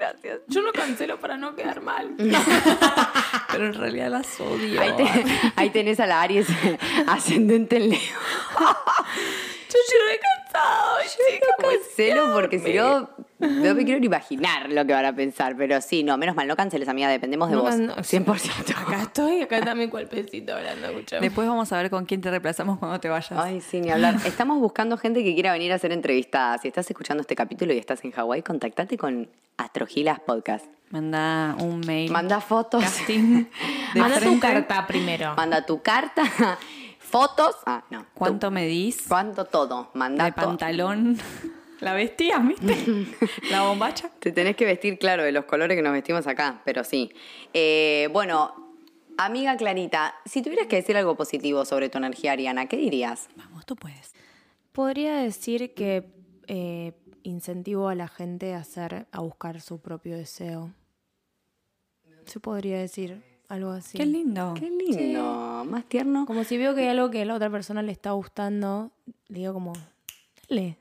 [0.00, 0.40] Gracias.
[0.48, 2.14] Yo no cancelo para no quedar mal.
[3.52, 4.80] Pero en realidad las odio.
[4.80, 5.24] Ahí, te-
[5.56, 6.46] ahí tenés a la Aries
[7.06, 7.98] ascendente en Leo.
[8.58, 11.46] Yo lloré cansado, chica.
[11.58, 15.56] Como celo porque si no, no me quiero ni imaginar lo que van a pensar.
[15.56, 17.76] Pero sí, no, menos mal, no canceles, amiga, dependemos de No, vos.
[17.76, 18.76] no, 100%.
[18.76, 21.22] Acá estoy, acá está mi cuerpecito hablando, escuchame.
[21.22, 23.32] Después vamos a ver con quién te reemplazamos cuando te vayas.
[23.32, 24.16] Ay, sí, ni hablar.
[24.24, 26.62] Estamos buscando gente que quiera venir a hacer entrevistadas.
[26.62, 30.66] Si estás escuchando este capítulo y estás en Hawái, contactate con Astrogilas Podcast.
[30.90, 32.10] Manda un mail.
[32.10, 32.82] Manda fotos.
[32.82, 33.44] casting
[33.94, 35.34] Manda tu carta primero.
[35.36, 36.22] Manda tu carta,
[36.98, 37.54] fotos.
[37.64, 38.06] Ah, no.
[38.14, 39.04] ¿Cuánto medís?
[39.08, 39.90] ¿Cuánto todo?
[39.94, 41.16] Manda De pantalón.
[41.80, 42.76] La vestías, ¿viste?
[43.50, 44.10] La bombacha.
[44.18, 47.10] Te tenés que vestir, claro, de los colores que nos vestimos acá, pero sí.
[47.54, 48.74] Eh, bueno,
[49.16, 53.28] amiga Clarita, si tuvieras que decir algo positivo sobre tu energía ariana, ¿qué dirías?
[53.36, 54.12] Vamos, tú puedes.
[54.72, 56.06] Podría decir que
[56.46, 60.72] eh, incentivo a la gente a hacer, a buscar su propio deseo.
[62.26, 63.96] Se podría decir algo así.
[63.98, 64.54] Qué lindo.
[64.54, 66.26] Qué lindo, más tierno.
[66.26, 68.90] Como si veo que hay algo que a la otra persona le está gustando,
[69.28, 69.72] le digo como,
[70.48, 70.76] dale.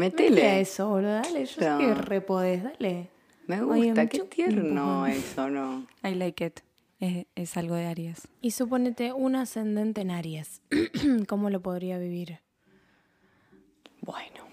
[0.00, 0.30] Metele.
[0.30, 1.44] Metele a eso, boludo, dale.
[1.46, 1.78] Yo No.
[1.78, 3.08] sé que re podés, dale.
[3.46, 5.86] Me gusta, me qué tierno eso, ¿no?
[6.04, 6.60] I like it.
[7.00, 8.28] Es, es algo de Aries.
[8.40, 10.60] Y suponete un ascendente en Aries.
[11.28, 12.40] ¿Cómo lo podría vivir?
[14.02, 14.44] Bueno,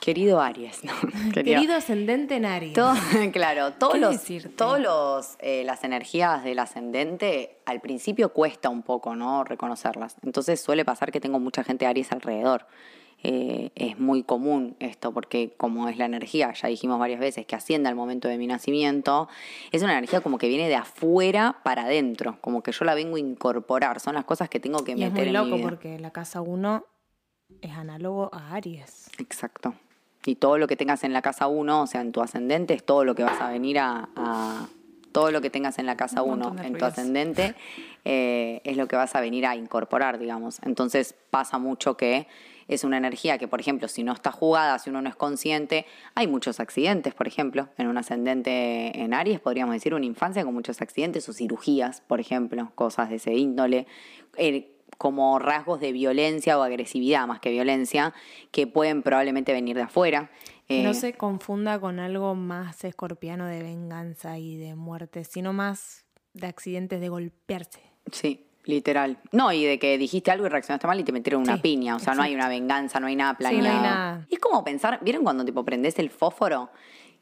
[0.00, 0.92] Querido Aries, ¿no?
[1.34, 2.72] Querido ascendente en Aries.
[2.72, 2.94] Todo-
[3.32, 8.82] claro, todos ¿Qué los, todos los, eh, las energías del ascendente al principio cuesta un
[8.82, 9.44] poco, ¿no?
[9.44, 10.16] Reconocerlas.
[10.22, 12.66] Entonces suele pasar que tengo mucha gente de Aries alrededor.
[13.22, 17.54] Eh, es muy común esto porque como es la energía, ya dijimos varias veces que
[17.54, 19.28] asciende al momento de mi nacimiento,
[19.72, 23.16] es una energía como que viene de afuera para adentro, como que yo la vengo
[23.16, 25.56] a incorporar, son las cosas que tengo que y es meter muy en loco mi
[25.58, 25.68] vida.
[25.68, 26.84] porque la casa 1
[27.60, 29.10] es análogo a Aries.
[29.18, 29.74] Exacto.
[30.24, 32.84] Y todo lo que tengas en la casa 1, o sea, en tu ascendente, es
[32.84, 34.08] todo lo que vas a venir a...
[34.16, 34.66] a-
[35.12, 37.54] todo lo que tengas en la casa Un 1, montón de en tu ascendente,
[38.04, 40.60] eh, es lo que vas a venir a incorporar, digamos.
[40.62, 42.28] Entonces pasa mucho que
[42.70, 45.86] es una energía que, por ejemplo, si no está jugada, si uno no es consciente,
[46.14, 50.54] hay muchos accidentes, por ejemplo, en un ascendente en Aries, podríamos decir una infancia con
[50.54, 53.86] muchos accidentes o cirugías, por ejemplo, cosas de ese índole.
[54.36, 58.12] Eh, como rasgos de violencia o agresividad más que violencia,
[58.50, 60.30] que pueden probablemente venir de afuera.
[60.68, 65.52] Que no Eh, se confunda con algo más escorpiano de venganza y de muerte, sino
[65.54, 66.04] más
[66.34, 67.80] de accidentes de golpearse.
[68.12, 69.18] Sí, literal.
[69.32, 71.96] No, y de que dijiste algo y reaccionaste mal y te metieron una Sí, piña.
[71.96, 73.82] O sea, no hay una venganza, no hay nada Sí, no hay planeado.
[73.82, 74.26] nada.
[74.28, 76.70] Y es como pensar, ¿vieron cuando tipo prendés el fósforo?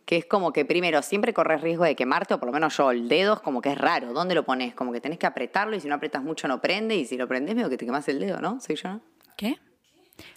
[0.04, 2.90] Que es como que primero siempre corres riesgo de quemarte, o por lo menos yo,
[2.90, 4.12] el dedo es como que es raro.
[4.14, 4.74] ¿Dónde lo pones?
[4.74, 7.28] Como que tenés que apretarlo y si no apretas mucho no prende y si lo
[7.28, 8.58] prendés medio que te quemas el dedo, ¿no?
[8.60, 9.00] Soy yo.
[9.36, 9.58] ¿Qué?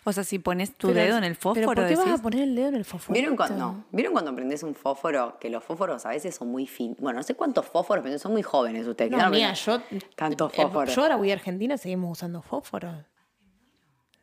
[0.04, 2.24] O sea, si pones tu Pero- dedo en el fósforo, ¿Pero por qué vas a
[2.24, 3.14] poner el dedo en el fósforo?
[3.14, 5.38] ¿Vieron cuando, no, ¿Vieron cuando prendés un fósforo?
[5.40, 6.98] Que los fósforos a veces son muy finos.
[7.00, 9.12] Bueno, no sé cuántos fósforos, pero son muy jóvenes ustedes.
[9.12, 9.82] No, mía, yo.
[10.16, 10.96] Tantos eh, fósforos.
[10.96, 12.96] Yo ahora voy a Argentina, seguimos usando fósforos.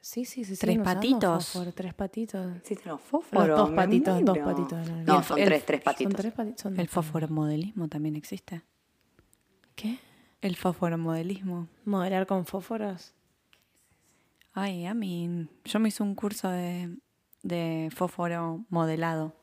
[0.00, 0.56] Sí, sí, sí.
[0.56, 1.52] Tres patitos.
[1.74, 2.56] tres patitos.
[2.56, 3.48] Existen los fósforos.
[3.48, 4.88] Los dos patitos, dos patitos.
[5.04, 6.12] No, son el- tres, tres patitos.
[6.12, 6.60] Son tres patitos.
[6.62, 6.94] son El dos.
[6.94, 8.62] fosforomodelismo también existe.
[9.74, 9.98] ¿Qué?
[10.40, 11.66] El fosforomodelismo.
[11.84, 13.12] ¿Modelar con fósforos?
[14.54, 16.90] Ay, a mí, yo me hice un curso de,
[17.42, 19.34] de fósforo modelado.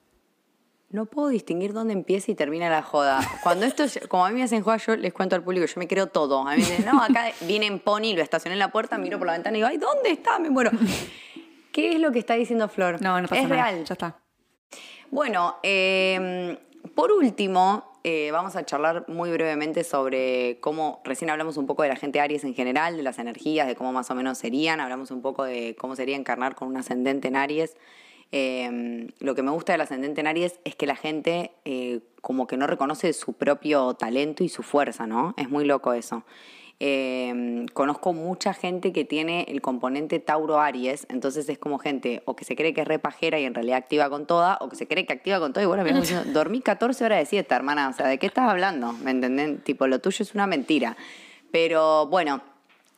[0.89, 3.19] No puedo distinguir dónde empieza y termina la joda.
[3.43, 5.87] Cuando esto, como a mí me hacen joda, yo les cuento al público, yo me
[5.87, 6.39] creo todo.
[6.47, 9.17] A mí me dicen, no, acá viene en Pony, lo estacioné en la puerta, miro
[9.17, 10.39] por la ventana y digo, ay, ¿dónde está?
[10.39, 10.71] Me muero.
[11.71, 13.01] ¿Qué es lo que está diciendo Flor?
[13.01, 13.63] No, no pasa es nada.
[13.71, 13.83] real.
[13.85, 14.19] Ya está.
[15.11, 16.57] Bueno, eh,
[16.93, 21.89] por último, eh, vamos a charlar muy brevemente sobre cómo, recién hablamos un poco de
[21.89, 25.09] la gente Aries en general, de las energías, de cómo más o menos serían, hablamos
[25.11, 27.75] un poco de cómo sería encarnar con un ascendente en Aries.
[28.31, 32.47] Eh, lo que me gusta del ascendente en Aries es que la gente eh, como
[32.47, 35.33] que no reconoce su propio talento y su fuerza, ¿no?
[35.37, 36.25] Es muy loco eso.
[36.79, 42.43] Eh, conozco mucha gente que tiene el componente Tauro-Aries, entonces es como gente o que
[42.43, 45.05] se cree que es repajera y en realidad activa con toda, o que se cree
[45.05, 47.93] que activa con toda y bueno, venimos diciendo, dormí 14 horas de siesta, hermana, o
[47.93, 48.91] sea, ¿de qué estás hablando?
[48.93, 49.63] ¿Me entendés?
[49.63, 50.97] Tipo, lo tuyo es una mentira.
[51.51, 52.41] Pero bueno,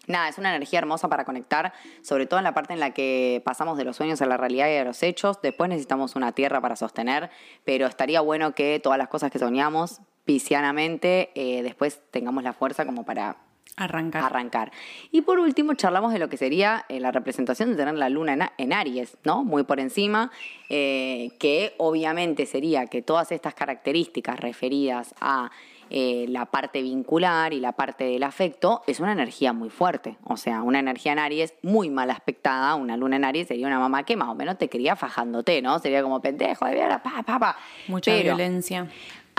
[0.08, 3.42] Nada, es una energía hermosa para conectar, sobre todo en la parte en la que
[3.44, 5.42] pasamos de los sueños a la realidad y a los hechos.
[5.42, 7.30] Después necesitamos una tierra para sostener,
[7.66, 12.86] pero estaría bueno que todas las cosas que soñamos piscianamente, eh, después tengamos la fuerza
[12.86, 13.36] como para
[13.78, 14.24] Arrancar.
[14.24, 14.72] arrancar.
[15.12, 18.52] Y por último, charlamos de lo que sería eh, la representación de tener la luna
[18.58, 19.44] en, Aries, ¿no?
[19.44, 20.32] Muy por encima,
[20.70, 25.52] eh, que obviamente sería que todas estas características referidas a
[25.90, 30.18] eh, la parte vincular y la parte del afecto es una energía muy fuerte.
[30.26, 33.80] O sea, una energía en Aries muy mal aspectada, una luna en Aries sería una
[33.80, 35.80] mamá que más o menos te quería fajándote, ¿no?
[35.80, 37.58] Sería como pendejo, de vera, pa, pa, pa.
[37.88, 38.88] Mucha Pero- violencia.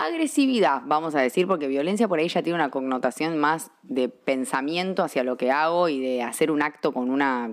[0.01, 5.03] Agresividad, vamos a decir, porque violencia por ahí ya tiene una connotación más de pensamiento
[5.03, 7.51] hacia lo que hago y de hacer un acto con una,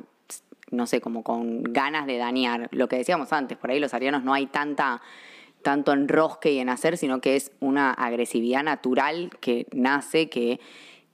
[0.70, 2.68] no sé, como con ganas de dañar.
[2.70, 5.02] Lo que decíamos antes, por ahí los arianos no hay tanta
[5.62, 10.60] tanto enrosque y en hacer, sino que es una agresividad natural que nace, que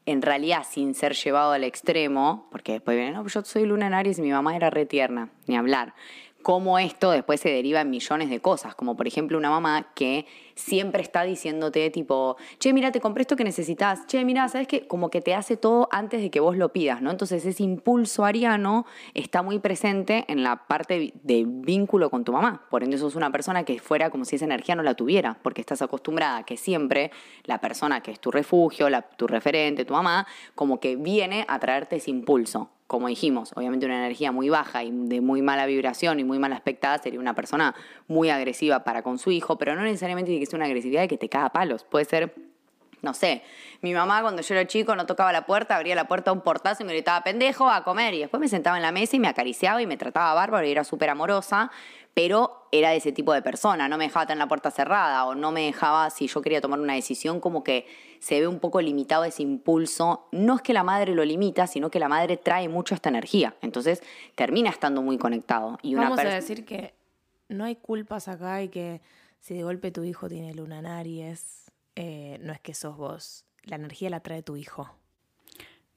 [0.04, 3.94] en realidad sin ser llevado al extremo, porque después viene, no, yo soy luna en
[3.94, 5.94] Aries y mi mamá era re tierna, ni hablar.
[6.42, 10.26] Cómo esto después se deriva en millones de cosas, como por ejemplo una mamá que
[10.54, 14.86] siempre está diciéndote tipo, che, mira, te compré esto que necesitas, che, mira, ¿sabes qué?
[14.86, 17.10] Como que te hace todo antes de que vos lo pidas, ¿no?
[17.10, 22.66] Entonces ese impulso ariano está muy presente en la parte de vínculo con tu mamá.
[22.70, 25.60] Por ende, sos una persona que fuera como si esa energía no la tuviera, porque
[25.60, 27.10] estás acostumbrada a que siempre
[27.44, 31.96] la persona que es tu refugio, tu referente, tu mamá, como que viene a traerte
[31.96, 36.24] ese impulso como dijimos, obviamente una energía muy baja y de muy mala vibración y
[36.24, 37.74] muy mal aspectada sería una persona
[38.06, 41.18] muy agresiva para con su hijo, pero no necesariamente que ser una agresividad de que
[41.18, 41.85] te caga a palos.
[41.85, 42.35] Puede ser,
[43.00, 43.42] no sé,
[43.81, 46.40] mi mamá cuando yo era chico no tocaba la puerta, abría la puerta a un
[46.40, 49.18] portazo y me gritaba pendejo a comer y después me sentaba en la mesa y
[49.18, 51.70] me acariciaba y me trataba bárbaro y era súper amorosa,
[52.14, 55.35] pero era de ese tipo de persona, no me dejaba tener la puerta cerrada o
[55.35, 57.87] no me dejaba, si yo quería tomar una decisión, como que
[58.22, 60.28] se ve un poco limitado ese impulso.
[60.31, 63.57] No es que la madre lo limita, sino que la madre trae mucho esta energía.
[63.62, 64.00] Entonces
[64.37, 65.78] termina estando muy conectado.
[65.83, 66.94] Y una Vamos a decir que
[67.48, 69.00] no hay culpas acá y que
[69.42, 73.44] si de golpe tu hijo tiene luna en Aries, eh, no es que sos vos.
[73.64, 74.90] La energía la trae tu hijo.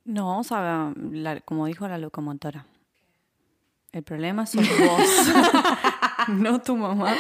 [0.04, 2.66] No, vamos a, la- como dijo la locomotora.
[3.92, 5.34] El problema sos vos,
[6.28, 7.16] no tu mamá.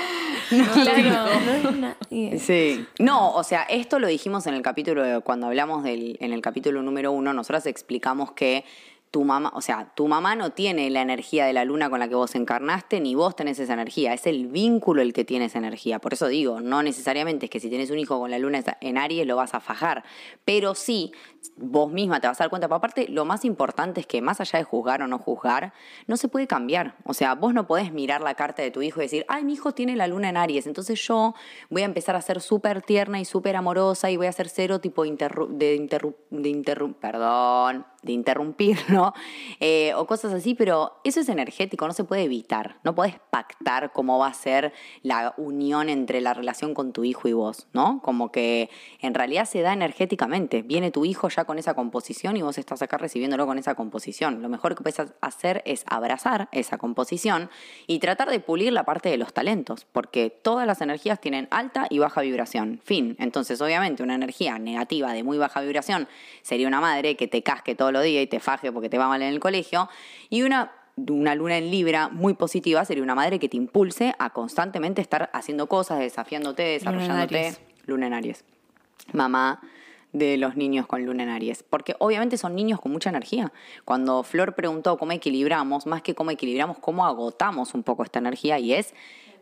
[0.49, 2.85] Claro, no y- Sí.
[2.99, 6.81] No, o sea, esto lo dijimos en el capítulo, cuando hablamos del, en el capítulo
[6.83, 8.65] número uno, nosotras explicamos que
[9.15, 12.09] tu mamá, o sea, tu mamá no tiene la energía de la luna con la
[12.09, 15.57] que vos encarnaste, ni vos tenés esa energía, es el vínculo el que tiene esa
[15.57, 15.99] energía.
[15.99, 18.97] Por eso digo, no necesariamente es que si tienes un hijo con la luna en
[18.97, 20.03] Aries lo vas a fajar,
[20.43, 21.13] pero sí,
[21.55, 22.67] vos misma te vas a dar cuenta.
[22.67, 25.71] Pero aparte, lo más importante es que más allá de juzgar o no juzgar,
[26.07, 26.97] no se puede cambiar.
[27.05, 29.53] O sea, vos no podés mirar la carta de tu hijo y decir, ay, mi
[29.53, 31.35] hijo tiene la luna en Aries, entonces yo
[31.69, 34.79] voy a empezar a ser súper tierna y súper amorosa y voy a ser cero
[34.81, 39.13] tipo interru- de interru- de interru- perdón, de interrumpir, ¿no?
[39.59, 42.77] Eh, o cosas así, pero eso es energético, no se puede evitar.
[42.83, 47.27] No podés pactar cómo va a ser la unión entre la relación con tu hijo
[47.27, 48.01] y vos, ¿no?
[48.03, 48.69] Como que
[49.01, 50.61] en realidad se da energéticamente.
[50.61, 54.41] Viene tu hijo ya con esa composición y vos estás acá recibiéndolo con esa composición.
[54.41, 57.49] Lo mejor que puedes hacer es abrazar esa composición
[57.87, 61.87] y tratar de pulir la parte de los talentos, porque todas las energías tienen alta
[61.89, 62.79] y baja vibración.
[62.83, 63.15] Fin.
[63.19, 66.07] Entonces, obviamente, una energía negativa de muy baja vibración
[66.41, 69.21] sería una madre que te casque todos días y te faje porque te va mal
[69.21, 69.89] en el colegio.
[70.29, 74.29] Y una una luna en Libra muy positiva sería una madre que te impulse a
[74.29, 77.57] constantemente estar haciendo cosas, desafiándote, desarrollándote.
[77.85, 78.45] Luna en Aries.
[79.13, 79.61] Mamá
[80.13, 83.51] de los niños con luna en Aries, porque obviamente son niños con mucha energía.
[83.83, 88.57] Cuando Flor preguntó cómo equilibramos, más que cómo equilibramos, cómo agotamos un poco esta energía
[88.57, 88.93] y es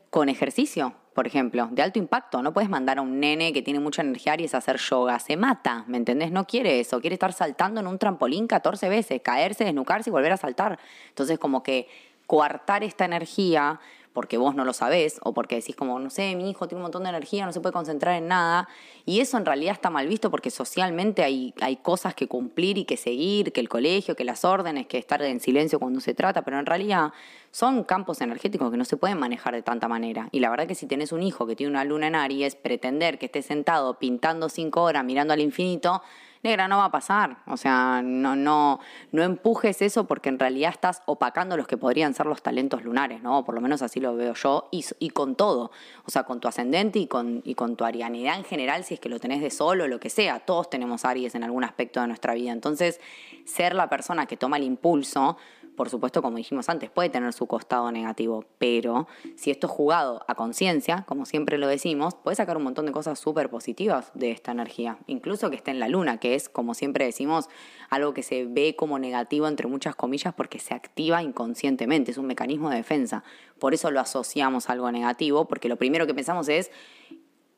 [0.10, 2.41] con ejercicio, por ejemplo, de alto impacto.
[2.41, 5.38] No puedes mandar a un nene que tiene mucha energía Aries a hacer yoga, se
[5.38, 6.32] mata, ¿me entendés?
[6.32, 10.32] No quiere eso, quiere estar saltando en un trampolín 14 veces, caerse, desnucarse y volver
[10.32, 10.80] a saltar.
[11.10, 11.88] Entonces como que
[12.26, 13.80] coartar esta energía
[14.13, 16.84] porque vos no lo sabés o porque decís como, no sé, mi hijo tiene un
[16.84, 18.69] montón de energía, no se puede concentrar en nada.
[19.06, 22.86] Y eso en realidad está mal visto porque socialmente hay, hay cosas que cumplir y
[22.86, 26.43] que seguir, que el colegio, que las órdenes, que estar en silencio cuando se trata,
[26.43, 27.12] pero en realidad
[27.52, 30.30] son campos energéticos que no se pueden manejar de tanta manera.
[30.32, 33.19] Y la verdad que si tenés un hijo que tiene una luna en Aries, pretender
[33.19, 36.02] que esté sentado pintando cinco horas mirando al infinito,
[36.43, 37.38] negra, no va a pasar.
[37.47, 38.79] O sea, no, no,
[39.12, 43.21] no empujes eso porque en realidad estás opacando los que podrían ser los talentos lunares,
[43.21, 43.43] ¿no?
[43.45, 45.71] Por lo menos así lo veo yo, y, con todo.
[46.06, 48.99] O sea, con tu ascendente y con, y con tu arianidad en general, si es
[48.99, 50.39] que lo tenés de solo, lo que sea.
[50.39, 52.51] Todos tenemos Aries en algún aspecto de nuestra vida.
[52.51, 52.99] Entonces,
[53.45, 55.38] ser la persona que toma el impulso
[55.75, 60.23] por supuesto, como dijimos antes, puede tener su costado negativo, pero si esto es jugado
[60.27, 64.31] a conciencia, como siempre lo decimos, puede sacar un montón de cosas súper positivas de
[64.31, 67.49] esta energía, incluso que esté en la luna, que es, como siempre decimos,
[67.89, 72.27] algo que se ve como negativo entre muchas comillas porque se activa inconscientemente, es un
[72.27, 73.23] mecanismo de defensa.
[73.59, 76.71] Por eso lo asociamos a algo negativo, porque lo primero que pensamos es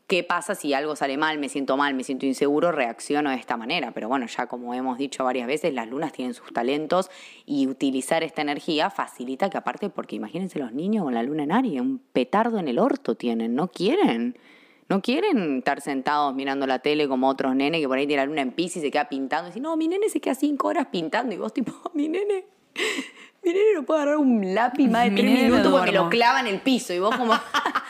[0.08, 3.58] ¿Qué pasa si algo sale mal, me siento mal, me siento inseguro, reacciono de esta
[3.58, 3.92] manera?
[3.92, 7.10] Pero bueno, ya como hemos dicho varias veces, las lunas tienen sus talentos
[7.48, 11.52] y utilizar esta energía facilita que aparte, porque imagínense los niños con la luna en
[11.52, 14.38] Aries, un petardo en el orto tienen, no quieren.
[14.88, 18.28] No quieren estar sentados mirando la tele como otros nenes que por ahí tiene la
[18.28, 19.48] luna en pis y se queda pintando.
[19.48, 21.34] Y dicen, no, mi nene se queda cinco horas pintando.
[21.34, 22.46] Y vos tipo, mi nene,
[23.44, 26.42] mi nene no puede agarrar un lápiz más de Mi tres minutos porque lo clava
[26.42, 26.94] en el piso.
[26.94, 27.34] Y vos como...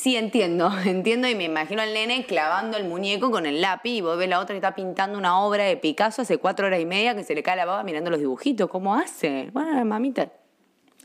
[0.00, 4.00] Sí, entiendo, entiendo y me imagino al nene clavando el muñeco con el lápiz y
[4.00, 6.86] vos ves la otra que está pintando una obra de Picasso hace cuatro horas y
[6.86, 8.70] media que se le cae la baba mirando los dibujitos.
[8.70, 9.50] ¿Cómo hace?
[9.52, 10.32] Bueno, mamita,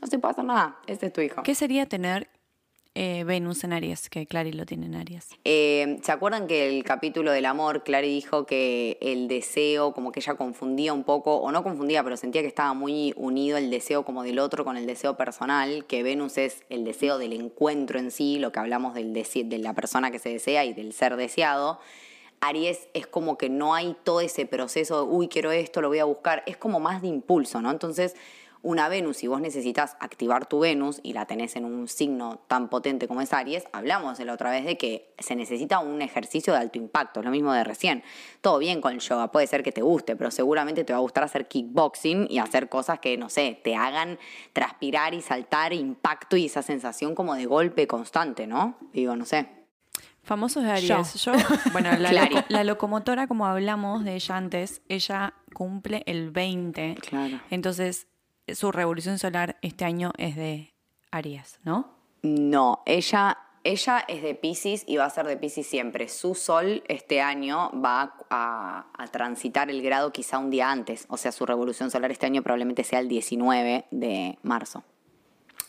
[0.00, 0.78] no se pasa nada.
[0.86, 1.42] Este es tu hijo.
[1.42, 2.30] ¿Qué sería tener
[2.96, 4.08] eh, Venus en Aries?
[4.08, 5.28] Que Clary lo tiene en Aries.
[5.44, 10.20] Eh, ¿Se acuerdan que el capítulo del amor, Clary dijo que el deseo, como que
[10.20, 14.04] ella confundía un poco, o no confundía, pero sentía que estaba muy unido el deseo
[14.04, 18.10] como del otro con el deseo personal, que Venus es el deseo del encuentro en
[18.10, 21.78] sí, lo que hablamos del de la persona que se desea y del ser deseado.
[22.40, 25.98] Aries es como que no hay todo ese proceso de, uy, quiero esto, lo voy
[25.98, 27.70] a buscar, es como más de impulso, ¿no?
[27.70, 28.14] Entonces,
[28.62, 32.68] una Venus, si vos necesitas activar tu Venus y la tenés en un signo tan
[32.68, 36.52] potente como es Aries, hablamos de la otra vez de que se necesita un ejercicio
[36.52, 38.02] de alto impacto, es lo mismo de recién.
[38.40, 41.02] Todo bien con el yoga, puede ser que te guste, pero seguramente te va a
[41.02, 44.18] gustar hacer kickboxing y hacer cosas que, no sé, te hagan
[44.52, 48.76] transpirar y saltar, impacto y esa sensación como de golpe constante, ¿no?
[48.92, 49.48] Digo, no sé.
[50.22, 51.14] Famosos de Aries.
[51.24, 51.32] Yo,
[51.72, 52.34] bueno, la, Clary.
[52.34, 56.96] loco- la locomotora, como hablamos de ella antes, ella cumple el 20.
[57.08, 57.40] Claro.
[57.50, 58.08] Entonces,
[58.54, 60.74] su revolución solar este año es de
[61.10, 61.96] Aries, ¿no?
[62.22, 66.08] No, ella, ella es de Pisces y va a ser de Pisces siempre.
[66.08, 71.06] Su sol este año va a, a transitar el grado quizá un día antes.
[71.08, 74.84] O sea, su revolución solar este año probablemente sea el 19 de marzo.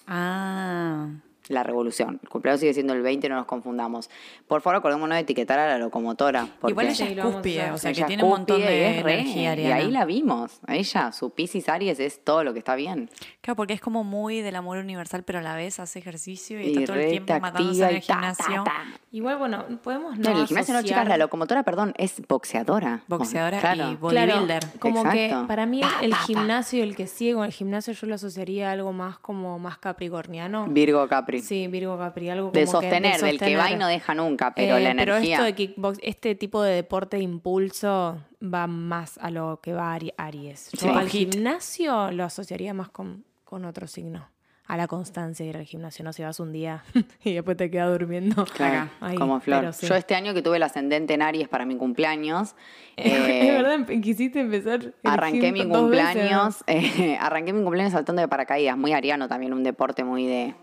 [0.08, 1.10] Ah.
[1.50, 2.20] La revolución.
[2.24, 4.10] El cumpleaños sigue siendo el 20, no nos confundamos.
[4.48, 6.48] Por favor, acordémonos de etiquetar a la locomotora.
[6.60, 9.56] porque Igual ella es cúspide, o sea que tiene un montón de es re, energía,
[9.56, 10.60] Y ahí la vimos.
[10.68, 13.10] A ella, su Piscis Aries es todo lo que está bien.
[13.42, 16.66] Claro, porque es como muy del amor universal, pero a la vez hace ejercicio y,
[16.66, 18.14] Y está todo el tiempo matándose en activa el y ta, ta,
[18.46, 18.64] gimnasio.
[18.64, 18.74] ta.
[19.12, 20.32] Igual, bueno, podemos no.
[20.34, 23.02] No, el gimnasio no, chicas, la locomotora, perdón, es boxeadora.
[23.08, 23.92] Boxeadora Claro.
[23.92, 24.64] y Claro, bodybuilder.
[24.80, 25.18] como Exacto.
[25.42, 26.24] que para mí Pa, el pa, pa.
[26.24, 29.78] gimnasio, el que sigue con el gimnasio, yo lo asociaría a algo más como más
[29.78, 30.68] capricorniano.
[30.68, 31.37] Virgo Capri.
[31.42, 34.54] Sí, Virgo Capri, algo como de que- sostener, del que va y no deja nunca,
[34.54, 35.36] pero Eh, la Pero energía.
[35.36, 39.96] esto de kickbox, este tipo de deporte de impulso va más a lo que va
[39.98, 40.70] Ari- Aries.
[40.74, 40.90] Yo Sí.
[40.90, 44.28] al gimnasio lo asociaría más con, con otro signo.
[44.70, 46.84] A la constancia de ir al gimnasio, no si vas un día
[47.24, 48.44] y después te quedas durmiendo.
[48.54, 49.62] Claro, ahí, como Flor.
[49.62, 49.88] pero sí.
[49.88, 52.54] Yo este año que tuve el ascendente en Aries para mi cumpleaños,
[52.98, 54.94] es eh, verdad, empe- quisiste empezar.
[55.06, 55.74] arranqué mi veces.
[55.78, 60.54] cumpleaños, eh, arranqué mi cumpleaños saltando de paracaídas, muy ariano también, un deporte muy de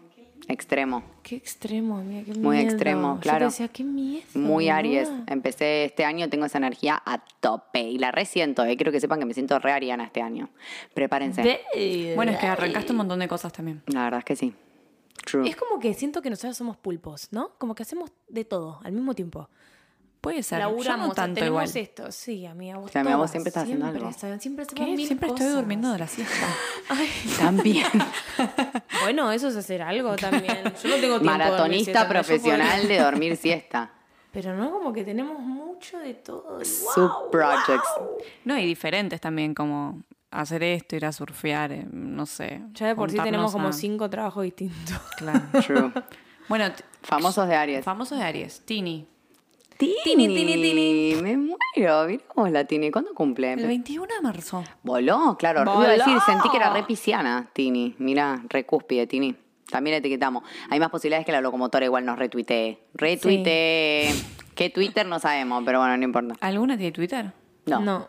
[0.49, 2.69] extremo, Qué extremo, amiga, qué Muy miedo.
[2.71, 3.39] extremo, Yo claro.
[3.41, 4.25] te decía, qué miedo.
[4.35, 5.11] muy Aries.
[5.27, 8.77] Empecé este año, tengo esa energía a tope y la resiento, eh.
[8.77, 10.51] quiero que sepan que me siento re ariana este año.
[10.95, 11.43] Prepárense.
[11.43, 13.83] De- Bueno, es que arrancaste un montón de cosas también.
[13.87, 14.53] La verdad es que sí.
[15.25, 15.49] True.
[15.49, 17.53] Es como que siento que nosotros somos pulpos, ¿no?
[17.59, 19.49] Como que hacemos de todo al mismo tiempo.
[20.25, 20.59] Puede ser.
[20.61, 21.85] Yo Laburamos, no tanto tenemos igual.
[21.85, 22.11] esto.
[22.11, 24.13] Sí, amiga, vos amiga, vos siempre estás haciendo algo.
[24.13, 24.97] sa- Siempre hacemos ¿Qué?
[24.97, 26.47] mil Siempre estoy durmiendo de la siesta.
[27.39, 27.87] También.
[29.03, 30.63] Bueno, eso es hacer algo también.
[30.83, 33.91] Yo no tengo tiempo Maratonista yo profesional puedo- de dormir siesta.
[34.33, 36.61] Pero no, como que tenemos mucho de todo.
[36.61, 37.89] y Sub wow, projects.
[38.45, 42.63] No, y diferentes también, como hacer esto, ir a surfear, eh, no sé.
[42.73, 44.99] Ya de por sí tenemos como cinco trabajos distintos.
[45.19, 45.43] Claro.
[45.65, 45.93] True.
[46.49, 46.65] Bueno,
[47.03, 47.85] Famosos de Aries.
[47.85, 49.07] famoso de Aries, Tini.
[49.79, 52.07] Tini, Tini, Tini, Me muero.
[52.07, 52.91] Miramos la Tini.
[52.91, 53.53] ¿Cuándo cumple?
[53.53, 54.65] El 21 de marzo.
[54.83, 55.63] Voló, claro.
[55.63, 57.95] Iba a decir, sentí que era re pisciana, Tini.
[57.99, 59.35] Mira, re cúspide, Tini.
[59.69, 60.45] También la etiquetamos.
[60.71, 62.79] Hay más posibilidades que la locomotora igual nos retuitee.
[62.95, 64.15] Retuitee.
[64.55, 65.07] ¿Qué Twitter?
[65.07, 66.35] No sabemos, pero bueno, no importa.
[66.41, 67.33] ¿Alguna tiene Twitter?
[67.67, 68.09] No, No.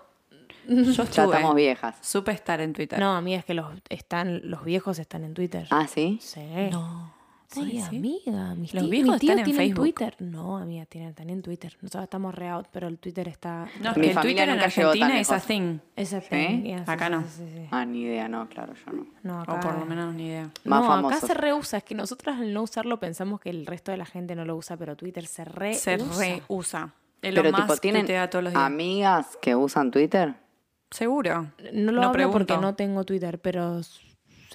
[0.67, 1.95] Yo ya estamos viejas.
[2.01, 2.99] Supe estar en Twitter.
[2.99, 5.67] No, amiga, es que los, están, los viejos están en Twitter.
[5.69, 6.17] Ah, ¿sí?
[6.21, 6.41] Sí.
[6.71, 7.13] No.
[7.47, 8.55] Sí, amiga.
[8.55, 9.83] Mis Los viejos tíos están en tienen Facebook.
[9.83, 10.15] Twitter.
[10.19, 11.77] No, amiga, tienen, están en Twitter.
[11.81, 13.67] Nosotros estamos re out, pero el Twitter está.
[13.81, 15.79] No, es Mi que el Twitter en Argentina es a thing.
[15.95, 16.27] Esa ¿Sí?
[16.29, 17.21] thing, yeah, sí, Acá sí, no.
[17.21, 17.67] sí, sí, sí.
[17.71, 19.05] Ah, ni idea, no, claro, yo no.
[19.23, 19.53] No, acá.
[19.53, 20.49] O por lo menos ni idea.
[20.63, 21.17] Más no, famosos.
[21.17, 21.77] acá se reusa.
[21.77, 24.55] Es que nosotros al no usarlo pensamos que el resto de la gente no lo
[24.55, 26.25] usa, pero Twitter se re Se usa.
[26.47, 26.93] reusa.
[27.21, 28.63] Pero tipo, Musk ¿tienen todos los días.
[28.63, 30.35] amigas que usan Twitter?
[30.91, 31.51] Seguro.
[31.73, 32.61] No lo No hablo porque pregunto.
[32.61, 33.81] no tengo Twitter, pero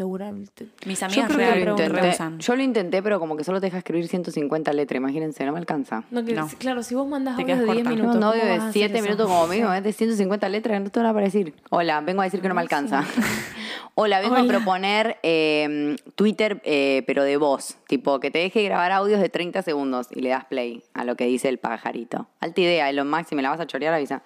[0.00, 0.66] seguramente.
[0.86, 2.16] Mis Yo amigas creo que real lo intenté.
[2.38, 4.96] Yo lo intenté, pero como que solo te deja escribir 150 letras.
[4.96, 6.04] Imagínense, no me alcanza.
[6.10, 6.48] No, que, No.
[6.56, 7.90] Claro, si vos mandás quedas de 10 corta.
[7.90, 8.14] minutos.
[8.14, 9.04] un ¿cómo audio de hacer 7 eso?
[9.04, 11.54] minutos como mío, es de 150 letras, no te van a decir.
[11.68, 13.04] Hola, vengo a decir que no me alcanza.
[13.94, 17.76] Hola, vengo a proponer eh, Twitter, eh, pero de voz.
[17.86, 21.14] Tipo, que te deje grabar audios de 30 segundos y le das play a lo
[21.14, 22.26] que dice el pajarito.
[22.40, 24.22] Alta idea, Elon Musk, si me la vas a chorear, avisa.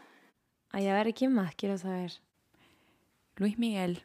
[0.70, 1.56] Ay, a ver, ¿quién más?
[1.56, 2.12] Quiero saber.
[3.38, 4.04] Luis Miguel.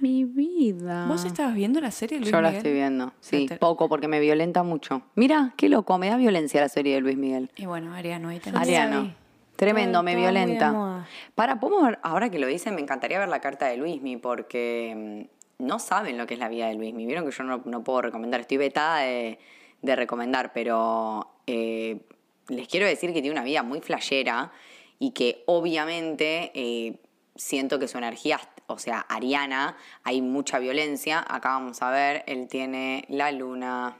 [0.00, 1.06] Mi vida.
[1.06, 2.56] ¿Vos estabas viendo la serie de Luis Yo la Miguel?
[2.58, 3.12] estoy viendo.
[3.20, 5.02] Sí, te- poco, porque me violenta mucho.
[5.14, 7.50] Mira, qué loco, me da violencia la serie de Luis Miguel.
[7.56, 8.60] Y bueno, Ariano, ahí Yo tenés.
[8.62, 9.14] Ari- Ariano.
[9.56, 11.06] Tremendo, Todo- me violenta.
[11.34, 15.26] Para, podemos ver, ahora que lo dicen, me encantaría ver la carta de Luismi, porque
[15.58, 17.04] mm, no saben lo que es la vida de Luismi.
[17.04, 19.38] Vieron que yo no, no puedo recomendar, estoy vetada de,
[19.82, 22.00] de recomendar, pero eh,
[22.48, 24.50] les quiero decir que tiene una vida muy flashera
[24.98, 26.94] y que obviamente eh,
[27.36, 28.40] siento que su energía,
[28.72, 31.24] o sea, ariana, hay mucha violencia.
[31.28, 33.96] Acá vamos a ver, él tiene la luna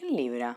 [0.00, 0.56] en Libra.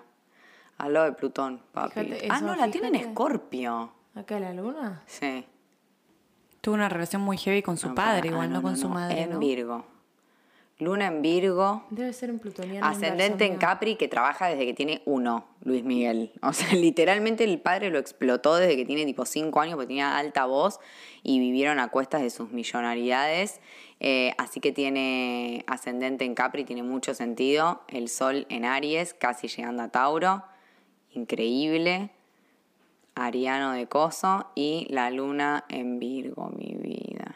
[0.78, 2.01] Al lado de Plutón, papi.
[2.01, 2.95] Fíjate ah, no, la tiene en.
[2.95, 3.91] Escorpio.
[4.15, 5.01] ¿Acá la luna?
[5.06, 5.45] Sí.
[6.62, 8.89] Tuvo una relación muy heavy con su No, padre, para- igual, ah, no, con su
[8.89, 9.39] madre, En ¿no?
[9.39, 9.86] Virgo.
[10.77, 11.85] Luna en Virgo.
[11.89, 12.85] Debe ser un plutoniano.
[12.85, 13.55] Ascendente en.
[13.55, 16.33] Capri que trabaja desde que tiene uno, Luis Miguel.
[16.41, 20.17] O sea, literalmente el padre lo explotó desde que tiene tipo cinco años porque tenía
[20.17, 20.79] alta voz
[21.23, 23.61] y vivieron a cuestas de sus millonaridades.
[24.01, 27.81] Eh, así que tiene ascendente en Capri, tiene mucho sentido.
[27.88, 30.43] El sol en Aries, casi llegando a Tauro.
[31.11, 32.09] Increíble.
[33.15, 37.35] Ariano de Coso y la luna en Virgo, mi vida.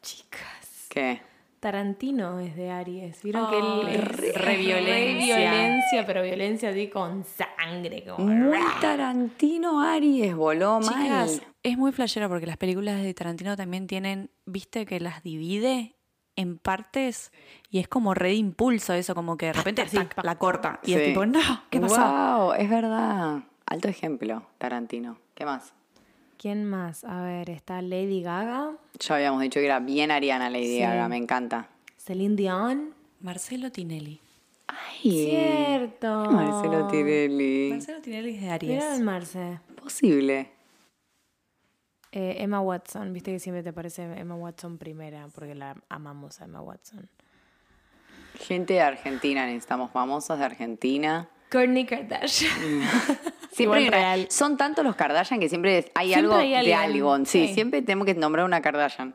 [0.00, 0.86] Chicas.
[0.88, 1.31] ¿Qué?
[1.62, 3.22] Tarantino es de Aries.
[3.22, 5.36] Vieron que él es re re violencia.
[5.36, 8.02] violencia, pero violencia así con sangre.
[8.04, 8.26] Como...
[8.26, 11.02] Muy Tarantino Aries, voló mal.
[11.04, 15.94] Chicas, es muy flashero porque las películas de Tarantino también tienen, viste, que las divide
[16.34, 17.30] en partes
[17.70, 19.86] y es como re de impulso eso, como que de repente
[20.24, 20.80] la corta.
[20.82, 21.06] Y es Sí.
[21.10, 21.40] tipo, no,
[21.70, 22.00] ¿qué pasó?
[22.40, 23.44] Wow, es verdad.
[23.66, 25.16] Alto ejemplo, Tarantino.
[25.36, 25.74] ¿Qué más?
[26.42, 27.04] ¿Quién más?
[27.04, 30.80] A ver, está Lady Gaga, Ya habíamos dicho que era bien ariana Lady Sí.
[30.80, 31.68] Gaga, me encanta.
[31.96, 32.94] Celine Dion.
[33.20, 34.20] Marcelo Tinelli.
[34.66, 36.28] Ay, Cierto.
[36.32, 37.70] Marcelo Tirelli.
[37.70, 38.84] Marcelo Tinelli es de Mira Aries.
[38.98, 39.60] el Marce.
[39.80, 40.50] Posible.
[42.10, 46.46] Eh, Emma Watson, viste que siempre te parece Emma Watson primera, porque la amamos a
[46.46, 47.08] Emma Watson.
[48.40, 51.28] Gente de Argentina, necesitamos famosos de Argentina.
[51.52, 52.50] Kourtney Kardashian.
[53.52, 54.26] Siempre real.
[54.30, 57.16] son tantos los Kardashian que siempre hay Siempre algo hay de alguien, algo.
[57.26, 57.54] Sí, sí.
[57.54, 59.14] siempre tenemos que nombrar una Kardashian.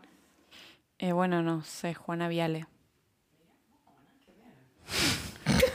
[0.99, 2.65] Eh, bueno, no sé, Juana Viale.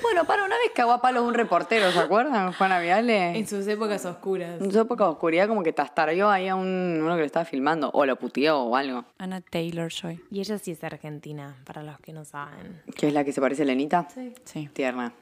[0.02, 2.52] Bueno, para una vez cagó a palos un reportero, ¿se acuerdan?
[2.52, 3.38] Juana Viale.
[3.38, 4.60] En sus épocas oscuras.
[4.60, 7.46] En su época de oscuridad como que tastarrió ahí a un, uno que lo estaba
[7.46, 7.90] filmando.
[7.94, 9.06] O lo puteó o algo.
[9.16, 10.20] Ana Taylor Joy.
[10.30, 12.82] Y ella sí es argentina, para los que no saben.
[12.94, 14.06] ¿Qué es la que se parece a Lenita?
[14.12, 14.34] Sí.
[14.44, 14.68] Sí.
[14.74, 15.14] Tierna.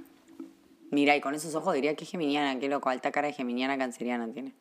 [0.91, 3.79] Mira, y con esos ojos diría que es geminiana, qué loco, alta cara de geminiana
[3.79, 4.55] canceriana tiene.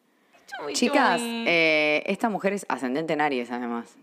[0.74, 3.96] Chicas, eh, esta mujer es ascendente en Aries, además.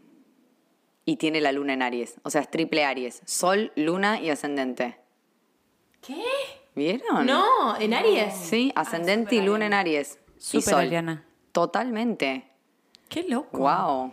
[1.05, 2.17] Y tiene la luna en Aries.
[2.23, 3.23] O sea, es triple Aries.
[3.25, 4.97] Sol, luna y ascendente.
[6.01, 6.23] ¿Qué?
[6.75, 7.27] ¿Vieron?
[7.27, 8.35] No, en Aries.
[8.35, 10.19] Sí, ascendente y luna en Aries.
[10.37, 10.81] Y Súper sol.
[10.81, 11.25] ariana.
[11.53, 12.45] Totalmente.
[13.09, 13.59] Qué loco.
[13.59, 14.13] Wow.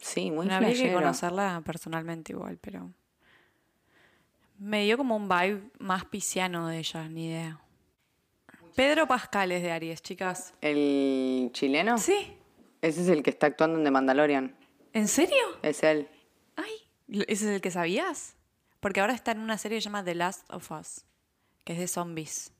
[0.00, 2.90] Sí, muy No habría que conocerla personalmente igual, pero...
[4.58, 7.60] Me dio como un vibe más pisciano de ella, ni idea.
[8.74, 10.54] Pedro Pascal es de Aries, chicas.
[10.60, 11.98] ¿El chileno?
[11.98, 12.36] ¿Sí?
[12.82, 14.54] Ese es el que está actuando en The Mandalorian.
[14.92, 15.36] ¿En serio?
[15.62, 16.08] Es él.
[16.56, 16.72] Ay,
[17.08, 18.36] ¿ese es el que sabías?
[18.80, 21.04] Porque ahora está en una serie que se llama The Last of Us,
[21.64, 22.52] que es de zombies.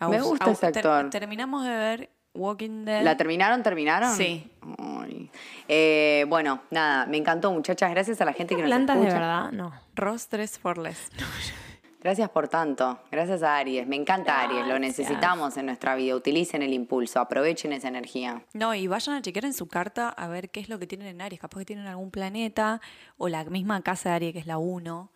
[0.00, 1.10] Me gusta ese ter- actor.
[1.10, 3.02] terminamos de ver Walking Dead.
[3.02, 3.62] ¿La terminaron?
[3.62, 4.14] ¿Terminaron?
[4.16, 4.50] Sí.
[4.78, 5.30] Ay.
[5.68, 7.90] Eh, bueno, nada, me encantó, muchachas.
[7.90, 9.50] Gracias a la gente que nos ¿Plantas de verdad?
[9.52, 9.72] No.
[9.94, 11.10] Ross 3 for Less.
[12.02, 12.98] Gracias por tanto.
[13.10, 13.86] Gracias a Aries.
[13.86, 14.66] Me encanta Aries.
[14.66, 16.16] Lo necesitamos en nuestra vida.
[16.16, 17.20] Utilicen el impulso.
[17.20, 18.42] Aprovechen esa energía.
[18.54, 21.08] No, y vayan a chequear en su carta a ver qué es lo que tienen
[21.08, 21.40] en Aries.
[21.40, 22.80] Capaz que tienen algún planeta
[23.18, 25.10] o la misma casa de Aries, que es la 1.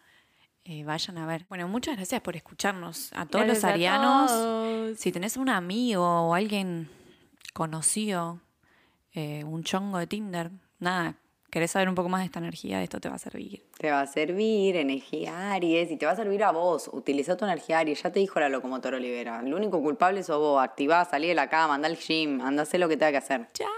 [0.66, 1.46] Eh, vayan a ver.
[1.48, 3.12] Bueno, muchas gracias por escucharnos.
[3.14, 4.30] A todos Gracias los a arianos.
[4.30, 4.98] todos.
[4.98, 6.90] Si tenés un amigo o alguien
[7.54, 8.40] conocido,
[9.14, 11.16] eh, un chongo de Tinder, nada,
[11.50, 13.64] querés saber un poco más de esta energía, esto te va a servir.
[13.78, 16.90] Te va a servir energía Aries y te va a servir a vos.
[16.92, 18.02] Utiliza tu energía Aries.
[18.02, 19.40] Ya te dijo la locomotora Olivera.
[19.40, 20.62] El único culpable sos vos.
[20.62, 23.18] Activá, salí de la cama, andá al gym, andá a hacer lo que tenga que
[23.18, 23.48] hacer.
[23.52, 23.68] Chao.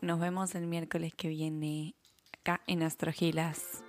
[0.00, 1.94] Nos vemos el miércoles que viene
[2.32, 3.84] acá en Astrogilas.